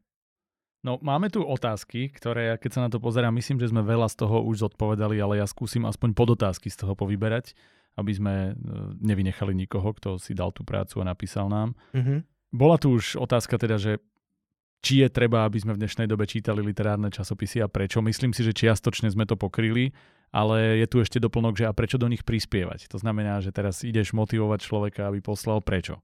[0.83, 4.18] No, máme tu otázky, ktoré, keď sa na to pozerám, myslím, že sme veľa z
[4.18, 7.55] toho už zodpovedali, ale ja skúsim aspoň podotázky z toho povyberať
[7.97, 8.53] aby sme e,
[9.01, 11.76] nevynechali nikoho, kto si dal tú prácu a napísal nám.
[11.93, 12.18] Mm-hmm.
[12.53, 14.01] Bola tu už otázka teda, že
[14.82, 18.03] či je treba, aby sme v dnešnej dobe čítali literárne časopisy a prečo.
[18.03, 19.95] Myslím si, že čiastočne sme to pokryli,
[20.34, 22.90] ale je tu ešte doplnok, že a prečo do nich prispievať.
[22.90, 26.03] To znamená, že teraz ideš motivovať človeka, aby poslal prečo.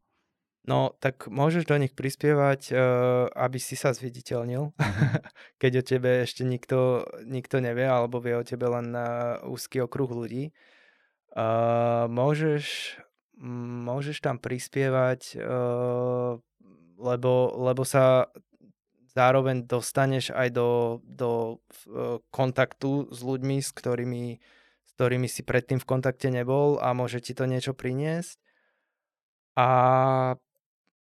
[0.69, 5.11] No, tak môžeš do nich prispievať, uh, aby si sa zviditeľnil, uh-huh.
[5.63, 10.13] keď o tebe ešte nikto, nikto nevie, alebo vie o tebe len uh, úzky okruh
[10.13, 10.53] ľudí.
[12.09, 12.99] Môžeš,
[13.87, 16.43] môžeš tam prispievať, uh,
[16.99, 17.33] lebo,
[17.63, 18.27] lebo sa
[19.15, 21.31] zároveň dostaneš aj do, do
[22.31, 24.25] kontaktu s ľuďmi, s ktorými,
[24.87, 28.39] s ktorými si predtým v kontakte nebol a môže ti to niečo priniesť.
[29.59, 29.69] A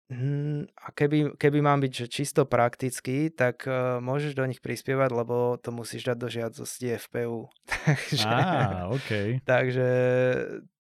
[0.08, 5.60] a keby, keby mám byť že čisto praktický, tak uh, môžeš do nich prispievať, lebo
[5.60, 7.52] to musíš dať do žiadosti FPU.
[7.84, 9.44] takže, Á, okay.
[9.44, 9.90] takže,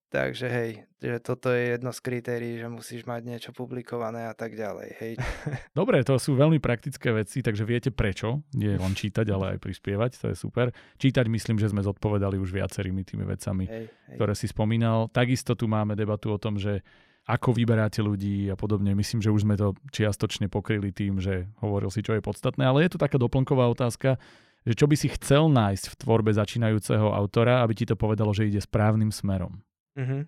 [0.08, 0.72] takže hej,
[1.04, 4.90] že toto je jedno z kritérií, že musíš mať niečo publikované a tak ďalej.
[4.96, 5.14] Hej.
[5.76, 8.48] Dobre, to sú veľmi praktické veci, takže viete prečo.
[8.56, 10.72] Nie len čítať, ale aj prispievať, to je super.
[11.04, 14.16] Čítať myslím, že sme zodpovedali už viacerými tými vecami, hej, hej.
[14.16, 15.12] ktoré si spomínal.
[15.12, 16.80] Takisto tu máme debatu o tom, že
[17.28, 18.96] ako vyberáte ľudí a podobne.
[18.96, 22.88] Myslím, že už sme to čiastočne pokryli tým, že hovoril si, čo je podstatné, ale
[22.88, 24.16] je tu taká doplnková otázka,
[24.64, 28.48] že čo by si chcel nájsť v tvorbe začínajúceho autora, aby ti to povedalo, že
[28.48, 29.60] ide správnym smerom.
[30.00, 30.22] Mm-hmm.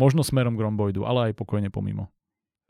[0.00, 2.08] Možno smerom k Romboidu, ale aj pokojne pomimo.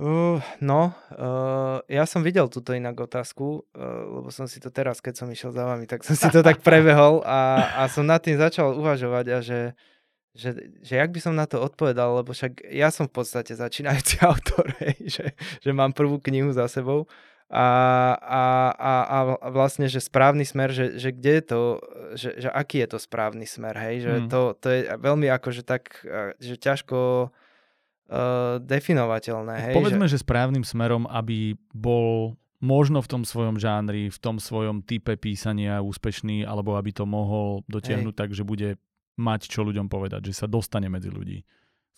[0.01, 4.97] Uh, no, uh, ja som videl túto inak otázku, uh, lebo som si to teraz,
[5.05, 8.19] keď som išiel za vami, tak som si to tak prebehol a, a som nad
[8.25, 9.77] tým začal uvažovať a že
[10.35, 14.23] že, že jak by som na to odpovedal, lebo však ja som v podstate začínajúci
[14.29, 15.27] autor, hej, že,
[15.63, 17.11] že mám prvú knihu za sebou
[17.51, 17.67] a,
[18.15, 18.43] a,
[18.79, 19.19] a, a
[19.51, 21.63] vlastne, že správny smer, že, že kde je to,
[22.15, 24.29] že, že aký je to správny smer, hej, že mm.
[24.31, 25.99] to, to je veľmi akože tak,
[26.39, 29.75] že ťažko uh, definovateľné, hej.
[29.75, 30.15] Povedzme, že...
[30.15, 35.83] že správnym smerom, aby bol možno v tom svojom žánri, v tom svojom type písania
[35.83, 38.21] úspešný, alebo aby to mohol dotiahnuť Hej.
[38.21, 38.77] tak, že bude
[39.21, 41.45] mať čo ľuďom povedať, že sa dostane medzi ľudí.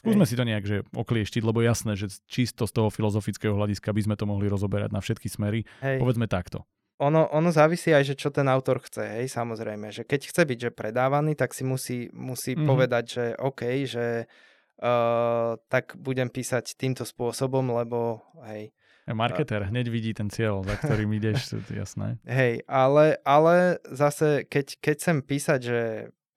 [0.02, 0.30] Skúsme Hej.
[0.34, 4.18] si to nejak že oklieštiť, lebo jasné, že čisto z toho filozofického hľadiska by sme
[4.18, 5.62] to mohli rozoberať na všetky smery.
[5.78, 6.02] Hej.
[6.02, 6.66] Povedzme takto.
[6.98, 9.94] Ono, ono závisí aj, že čo ten autor chce, hej, samozrejme.
[9.94, 12.66] Že keď chce byť že predávaný, tak si musí, musí mm-hmm.
[12.66, 18.74] povedať, že OK, že uh, tak budem písať týmto spôsobom, lebo hej,
[19.10, 22.22] Marketer hneď vidí ten cieľ, za ktorým ideš, to je jasné.
[22.22, 25.80] Hej, ale, ale zase, keď, keď chcem písať, že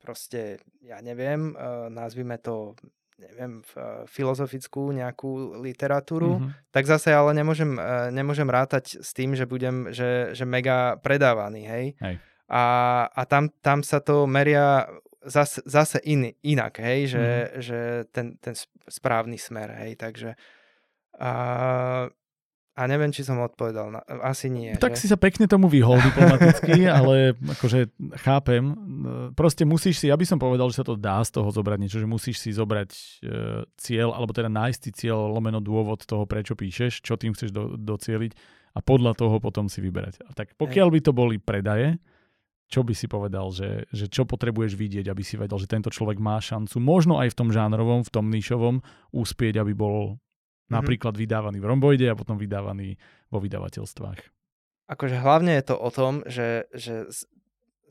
[0.06, 2.78] proste, ja neviem, uh, nazvime to
[3.16, 3.64] neviem,
[4.12, 6.68] filozofickú nejakú literatúru, mm-hmm.
[6.68, 7.72] tak zase ale nemôžem,
[8.12, 11.86] nemôžem rátať s tým, že budem, že, že mega predávaný, hej.
[12.04, 12.16] hej.
[12.52, 12.64] A,
[13.08, 14.86] a tam, tam sa to meria
[15.24, 17.62] zase, zase in, inak, hej, že, mm-hmm.
[17.64, 17.80] že
[18.12, 18.54] ten, ten
[18.92, 20.36] správny smer, hej, takže
[21.16, 21.32] a,
[22.76, 23.88] a neviem, či som odpovedal.
[23.88, 24.76] Na, asi nie.
[24.76, 25.04] Tak že?
[25.04, 27.88] si sa pekne tomu vyhol diplomaticky, ale akože
[28.20, 28.76] chápem.
[29.32, 32.04] Proste musíš si, ja by som povedal, že sa to dá z toho zobrať niečo,
[32.04, 33.00] že musíš si zobrať e,
[33.80, 37.80] cieľ, alebo teda nájsť si cieľ, lomeno dôvod toho, prečo píšeš, čo tým chceš do,
[37.80, 38.36] docieliť
[38.76, 40.28] a podľa toho potom si vyberať.
[40.28, 41.96] A tak pokiaľ by to boli predaje,
[42.66, 46.18] čo by si povedal, že, že čo potrebuješ vidieť, aby si vedel, že tento človek
[46.18, 48.82] má šancu, možno aj v tom žánrovom, v tom nišovom,
[49.14, 50.18] úspieť, aby bol.
[50.70, 52.98] Napríklad vydávaný v Romboide a potom vydávaný
[53.30, 54.20] vo vydavateľstvách.
[54.86, 57.10] Akože hlavne je to o tom, že, že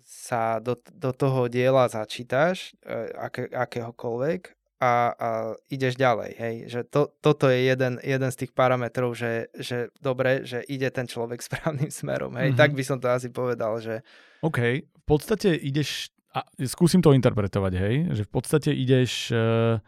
[0.03, 4.41] sa do, do toho diela začítaš, e, aké, akéhokoľvek,
[4.79, 5.29] a, a
[5.71, 6.31] ideš ďalej.
[6.35, 6.55] Hej?
[6.71, 11.07] Že to, toto je jeden, jeden z tých parametrov, že, že dobre, že ide ten
[11.07, 12.35] človek správnym smerom.
[12.39, 12.55] Hej?
[12.55, 12.63] Mm-hmm.
[12.63, 14.03] Tak by som to asi povedal, že...
[14.43, 19.31] OK, v podstate ideš, a skúsim to interpretovať, hej, že v podstate ideš...
[19.31, 19.79] Uh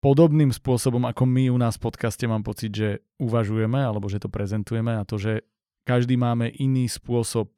[0.00, 4.32] podobným spôsobom, ako my u nás v podcaste mám pocit, že uvažujeme, alebo že to
[4.32, 5.44] prezentujeme a to, že
[5.84, 7.52] každý máme iný spôsob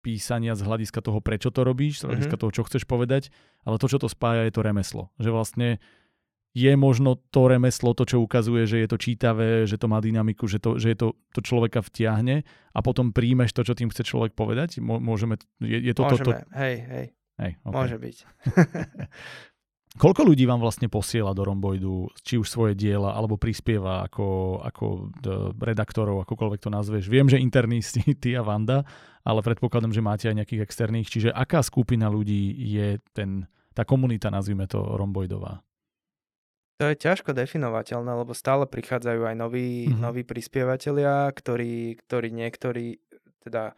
[0.00, 2.42] písania z hľadiska toho, prečo to robíš, z hľadiska mm-hmm.
[2.48, 3.28] toho, čo chceš povedať,
[3.62, 5.12] ale to, čo to spája, je to remeslo.
[5.20, 5.68] Že vlastne
[6.50, 10.50] je možno to remeslo, to, čo ukazuje, že je to čítavé, že to má dynamiku,
[10.50, 12.42] že to, že je to, to človeka vtiahne
[12.74, 14.82] a potom príjmeš to, čo tým chce človek povedať?
[14.82, 16.58] Môžeme, je, je to Môžeme, to, to...
[16.58, 17.06] hej, hej.
[17.38, 17.76] hej okay.
[17.76, 18.16] Môže byť.
[19.98, 25.10] Koľko ľudí vám vlastne posiela do Romboidu, či už svoje diela, alebo prispieva ako, ako
[25.58, 27.10] redaktorov, akokoľvek to nazveš?
[27.10, 28.86] Viem, že internisti, ty a Vanda,
[29.26, 31.10] ale predpokladám, že máte aj nejakých externých.
[31.10, 35.58] Čiže aká skupina ľudí je ten, tá komunita, nazvime to, Romboidová?
[36.78, 40.00] To je ťažko definovateľné, lebo stále prichádzajú aj noví, mm-hmm.
[40.00, 42.96] noví prispievateľia, ktorí, ktorí niektorí,
[43.44, 43.76] teda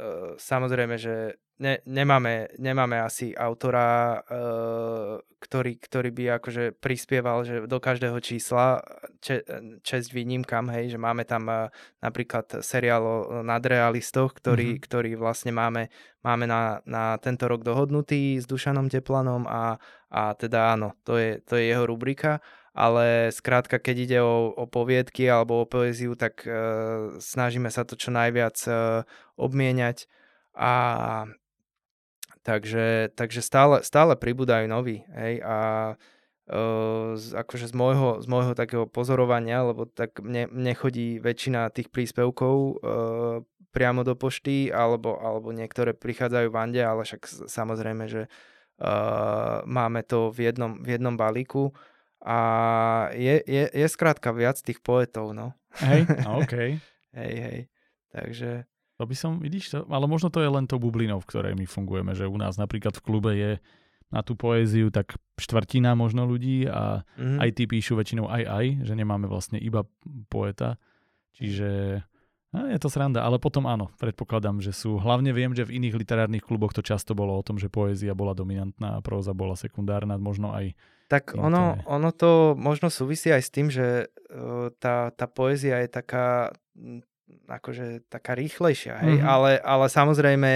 [0.00, 7.68] e, samozrejme, že ne, nemáme, nemáme asi autora, uh, ktorý, ktorý by akože prispieval že
[7.68, 8.80] do každého čísla,
[9.20, 9.44] če,
[9.84, 11.68] česť výnimkám, hej, že máme tam uh,
[12.00, 14.84] napríklad seriál o nadrealistoch, ktorý, mm-hmm.
[14.88, 15.92] ktorý vlastne máme,
[16.24, 19.76] máme na, na tento rok dohodnutý s Dušanom Teplanom a,
[20.08, 22.40] a teda áno, to je, to je jeho rubrika
[22.72, 27.98] ale skrátka, keď ide o, o poviedky alebo o poéziu, tak uh, snažíme sa to
[27.98, 29.02] čo najviac uh,
[29.36, 30.06] obmieniať
[30.54, 30.72] a
[32.40, 35.04] Takže, takže stále, stále pribúdajú noví.
[35.12, 35.56] Hej, a
[37.14, 41.94] z, akože z môjho, z môjho takého pozorovania, lebo tak mne, mne chodí väčšina tých
[41.94, 42.74] príspevkov uh,
[43.70, 50.02] priamo do pošty, alebo, alebo niektoré prichádzajú v Ande, ale však samozrejme, že uh, máme
[50.02, 51.70] to v jednom, v jednom balíku.
[52.20, 52.38] A
[53.16, 55.56] je, je, je skrátka viac tých poetov, no.
[55.80, 56.04] Hej,
[56.40, 56.54] OK.
[57.16, 57.58] hej, hej.
[58.10, 58.68] Takže
[59.00, 61.64] to by som, vidíš, to, ale možno to je len to bublinou, v ktorej my
[61.64, 63.52] fungujeme, že u nás napríklad v klube je
[64.12, 67.38] na tú poéziu tak štvrtina možno ľudí a mm-hmm.
[67.40, 69.86] aj tí píšu väčšinou aj aj, že nemáme vlastne iba
[70.28, 70.76] poeta.
[71.32, 72.02] Čiže
[72.52, 75.96] no, je to sranda, ale potom áno, predpokladám, že sú, hlavne viem, že v iných
[75.96, 80.20] literárnych kluboch to často bolo o tom, že poézia bola dominantná a próza bola sekundárna,
[80.20, 80.74] možno aj
[81.10, 85.90] tak ono, ono to možno súvisí aj s tým, že uh, tá, tá poézia je
[85.90, 86.54] taká
[87.50, 89.14] akože taká rýchlejšia, hej?
[89.18, 89.30] Mm-hmm.
[89.30, 90.50] Ale, ale samozrejme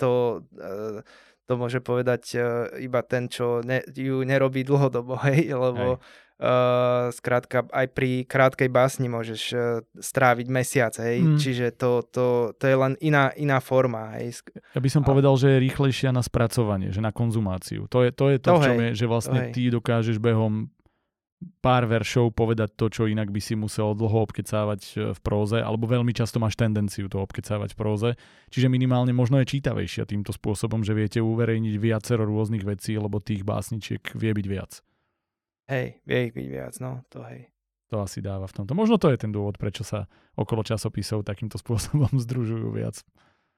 [0.00, 1.00] to, e,
[1.44, 2.40] to môže povedať e,
[2.84, 5.52] iba ten, čo ne, ju nerobí dlhodobo, hej?
[5.52, 6.02] Lebo hej.
[6.40, 11.20] Uh, skrátka aj pri krátkej básni môžeš uh, stráviť mesiac, hej?
[11.20, 11.36] Mm.
[11.36, 14.40] Čiže to, to, to je len iná, iná forma, hej?
[14.72, 15.06] Ja by som a...
[15.12, 17.84] povedal, že je rýchlejšia na spracovanie, že na konzumáciu.
[17.92, 20.72] To je to, je to, to v čom hej, je, že vlastne ty dokážeš behom
[21.60, 25.88] pár veršov povedať to, čo inak by si musel dlho obkecávať e, v próze, alebo
[25.88, 28.10] veľmi často máš tendenciu to obkecávať v próze.
[28.52, 33.44] Čiže minimálne možno je čítavejšia týmto spôsobom, že viete uverejniť viacero rôznych vecí, lebo tých
[33.44, 34.84] básničiek vie byť viac.
[35.70, 37.46] Hej, vie ich byť viac, no, to hej.
[37.94, 38.74] To asi dáva v tomto.
[38.74, 43.02] Možno to je ten dôvod, prečo sa okolo časopisov takýmto spôsobom združujú viac.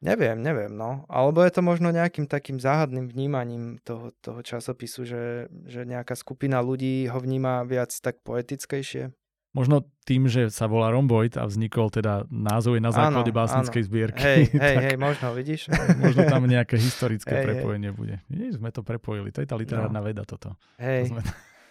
[0.03, 1.07] Neviem, neviem, no.
[1.07, 5.25] Alebo je to možno nejakým takým záhadným vnímaním toho, toho časopisu, že,
[5.71, 9.15] že nejaká skupina ľudí ho vníma viac tak poetickejšie.
[9.53, 13.83] Možno tým, že sa volá Romboid a vznikol teda názov je na základe áno, básnickej
[13.85, 13.89] áno.
[13.93, 14.25] zbierky.
[14.27, 15.71] Hej, hej, hej, možno, vidíš?
[16.03, 17.97] možno tam nejaké historické hej, prepojenie hej.
[17.97, 18.17] bude.
[18.33, 20.07] Nie, sme to prepojili, to je tá literárna no.
[20.09, 20.57] veda toto.
[20.83, 21.15] Hej.
[21.15, 21.23] To sme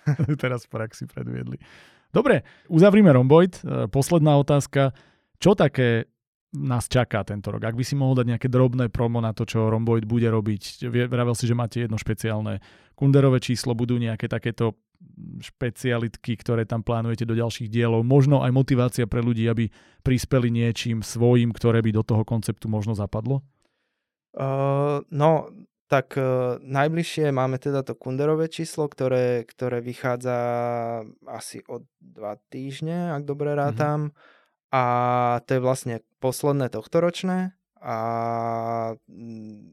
[0.43, 1.57] teraz v praxi predviedli.
[2.11, 3.63] Dobre, uzavrime Romboid.
[3.63, 4.91] E, posledná otázka.
[5.39, 6.11] Čo také
[6.51, 7.63] nás čaká tento rok?
[7.63, 10.91] Ak by si mohol dať nejaké drobné promo na to, čo Romboid bude robiť.
[10.91, 12.59] Vravel si, že máte jedno špeciálne
[12.99, 14.77] kunderové číslo, budú nejaké takéto
[15.41, 18.05] špecialitky, ktoré tam plánujete do ďalších dielov.
[18.05, 19.73] Možno aj motivácia pre ľudí, aby
[20.05, 23.41] prispeli niečím svojim, ktoré by do toho konceptu možno zapadlo?
[24.31, 25.49] Uh, no,
[25.91, 30.37] tak uh, najbližšie máme teda to kunderové číslo, ktoré, ktoré vychádza
[31.27, 33.57] asi od dva týždne, ak dobre mhm.
[33.59, 33.99] rátam.
[34.07, 34.39] Mm-hmm.
[34.71, 34.83] A
[35.43, 37.51] to je vlastne posledné tohtoročné
[37.83, 37.97] a
[39.11, 39.67] mm,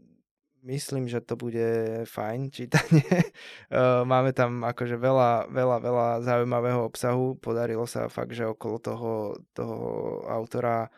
[0.67, 3.07] myslím, že to bude fajn čítanie.
[4.11, 7.39] Máme tam akože veľa, veľa, veľa zaujímavého obsahu.
[7.39, 9.13] Podarilo sa fakt, že okolo toho,
[9.55, 9.79] toho
[10.27, 10.91] autora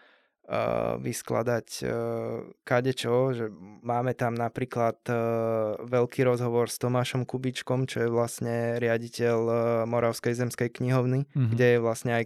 [0.99, 3.47] vyskladať uh, kadečo, že
[3.87, 10.35] máme tam napríklad uh, veľký rozhovor s Tomášom Kubičkom, čo je vlastne riaditeľ uh, Moravskej
[10.35, 11.51] zemskej knihovny, mm-hmm.
[11.55, 12.25] kde je vlastne aj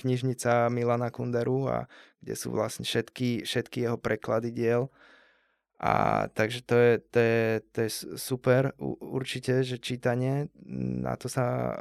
[0.00, 1.84] knižnica Milana Kunderu a
[2.24, 4.88] kde sú vlastne všetky, všetky jeho preklady diel.
[5.78, 10.50] A takže to je, to je, to je super určite, že čítanie,
[11.04, 11.72] na to sa uh,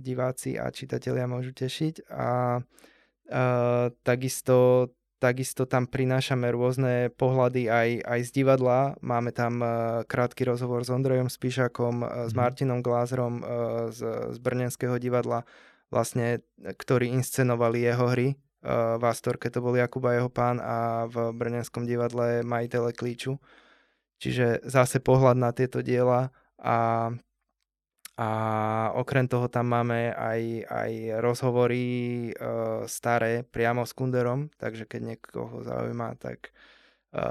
[0.00, 8.20] diváci a čitatelia môžu tešiť a uh, takisto Takisto tam prinášame rôzne pohľady aj, aj
[8.22, 8.94] z divadla.
[9.02, 12.38] Máme tam uh, krátky rozhovor s Ondrejom Spíšakom, uh, s mhm.
[12.38, 13.46] Martinom Glázrom uh,
[13.90, 15.42] z, z Brnenského divadla,
[15.90, 18.28] vlastne, ktorí inscenovali jeho hry.
[18.62, 23.42] Uh, v Astorke to bol Jakub a jeho pán a v Brnenskom divadle majitele klíču.
[24.22, 27.10] Čiže zase pohľad na tieto diela a
[28.18, 28.30] a
[28.98, 30.92] okrem toho tam máme aj, aj
[31.22, 32.30] rozhovory e,
[32.90, 36.50] staré priamo s Kunderom, takže keď niekoho zaujíma, tak,
[37.14, 37.22] e,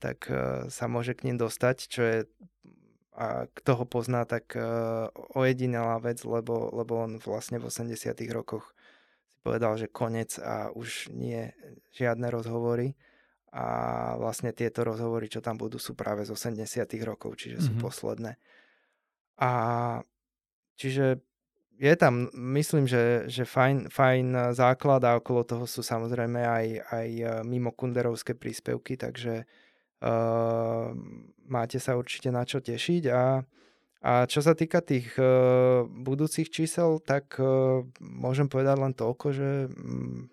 [0.00, 2.18] tak e, sa môže k ním dostať, čo je
[3.12, 4.64] a kto ho pozná, tak e,
[5.36, 7.92] ojedinelá vec, lebo, lebo on vlastne v 80
[8.32, 8.72] rokoch
[9.36, 11.52] si povedal, že konec a už nie
[11.92, 12.96] žiadne rozhovory
[13.52, 13.66] a
[14.16, 16.64] vlastne tieto rozhovory, čo tam budú, sú práve z 80
[17.04, 17.68] rokov, čiže mm-hmm.
[17.68, 17.82] sú mhm.
[17.84, 18.32] posledné.
[19.36, 19.50] A
[20.76, 21.20] Čiže
[21.82, 27.08] je tam, myslím, že, že fajn, fajn základ a okolo toho sú samozrejme aj, aj
[27.10, 30.94] e, mimo kunderovské príspevky, takže uh,
[31.50, 33.02] máte sa určite na čo tešiť.
[33.10, 33.42] A,
[34.02, 39.66] a čo sa týka tých uh, budúcich čísel, tak uh, môžem povedať len toľko, že
[39.74, 40.30] um,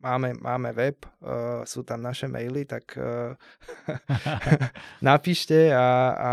[0.00, 2.96] máme, máme web, uh, sú tam naše maily, tak
[5.04, 6.32] napíšte a, a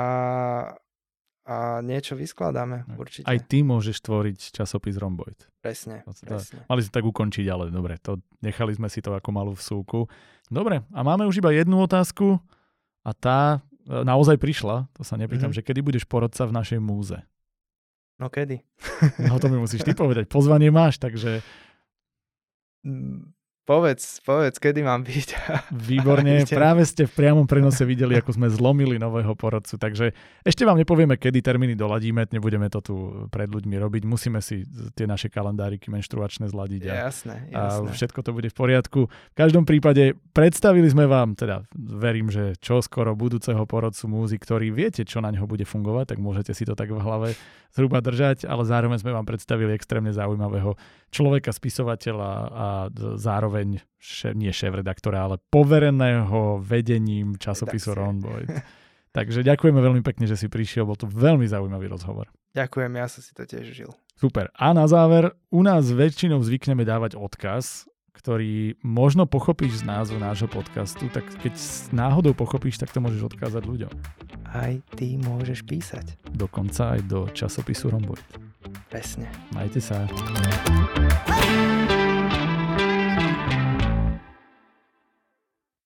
[1.50, 3.26] a niečo vyskladáme, určite.
[3.26, 5.50] Aj ty môžeš tvoriť časopis Romboid.
[5.66, 6.62] Presne, to, presne.
[6.70, 10.06] Mali sme tak ukončiť, ale dobre, to, nechali sme si to ako malú vsúku.
[10.54, 12.38] Dobre, a máme už iba jednu otázku
[13.02, 15.58] a tá e, naozaj prišla, to sa nepýtam, mm-hmm.
[15.58, 17.18] že kedy budeš porodca v našej múze?
[18.22, 18.62] No kedy?
[19.26, 20.30] No to mi musíš ty povedať.
[20.30, 21.42] Pozvanie máš, takže...
[23.70, 25.30] Povedz, povedz, kedy mám byť.
[25.94, 30.10] Výborne, práve ste v priamom prenose videli, ako sme zlomili nového porodcu, takže
[30.42, 32.96] ešte vám nepovieme, kedy termíny doladíme, nebudeme to tu
[33.30, 34.66] pred ľuďmi robiť, musíme si
[34.98, 37.90] tie naše kalendáriky menštruačné zladiť a, jasné, jasné.
[37.90, 39.00] a všetko to bude v poriadku.
[39.06, 44.74] V každom prípade predstavili sme vám, teda verím, že čo skoro budúceho porodcu múzy, ktorý
[44.74, 47.38] viete, čo na neho bude fungovať, tak môžete si to tak v hlave
[47.70, 50.74] zhruba držať, ale zároveň sme vám predstavili extrémne zaujímavého
[51.14, 52.68] človeka, spisovateľa a
[53.18, 53.59] zároveň
[54.00, 58.50] še, nie šéf-redaktora, ale povereného vedením časopisu Ron Boyd.
[59.18, 62.30] Takže ďakujeme veľmi pekne, že si prišiel, bol to veľmi zaujímavý rozhovor.
[62.54, 63.92] Ďakujem, ja som si to tiež žil.
[64.20, 64.54] Super.
[64.54, 67.90] A na záver, u nás väčšinou zvykneme dávať odkaz,
[68.20, 71.56] ktorý možno pochopíš z názvu nášho podcastu, tak keď
[71.96, 73.94] náhodou pochopíš, tak to môžeš odkázať ľuďom.
[74.52, 76.20] Aj ty môžeš písať.
[76.36, 78.28] Dokonca aj do časopisu Romboid.
[78.92, 79.32] Presne.
[79.56, 80.04] Majte sa.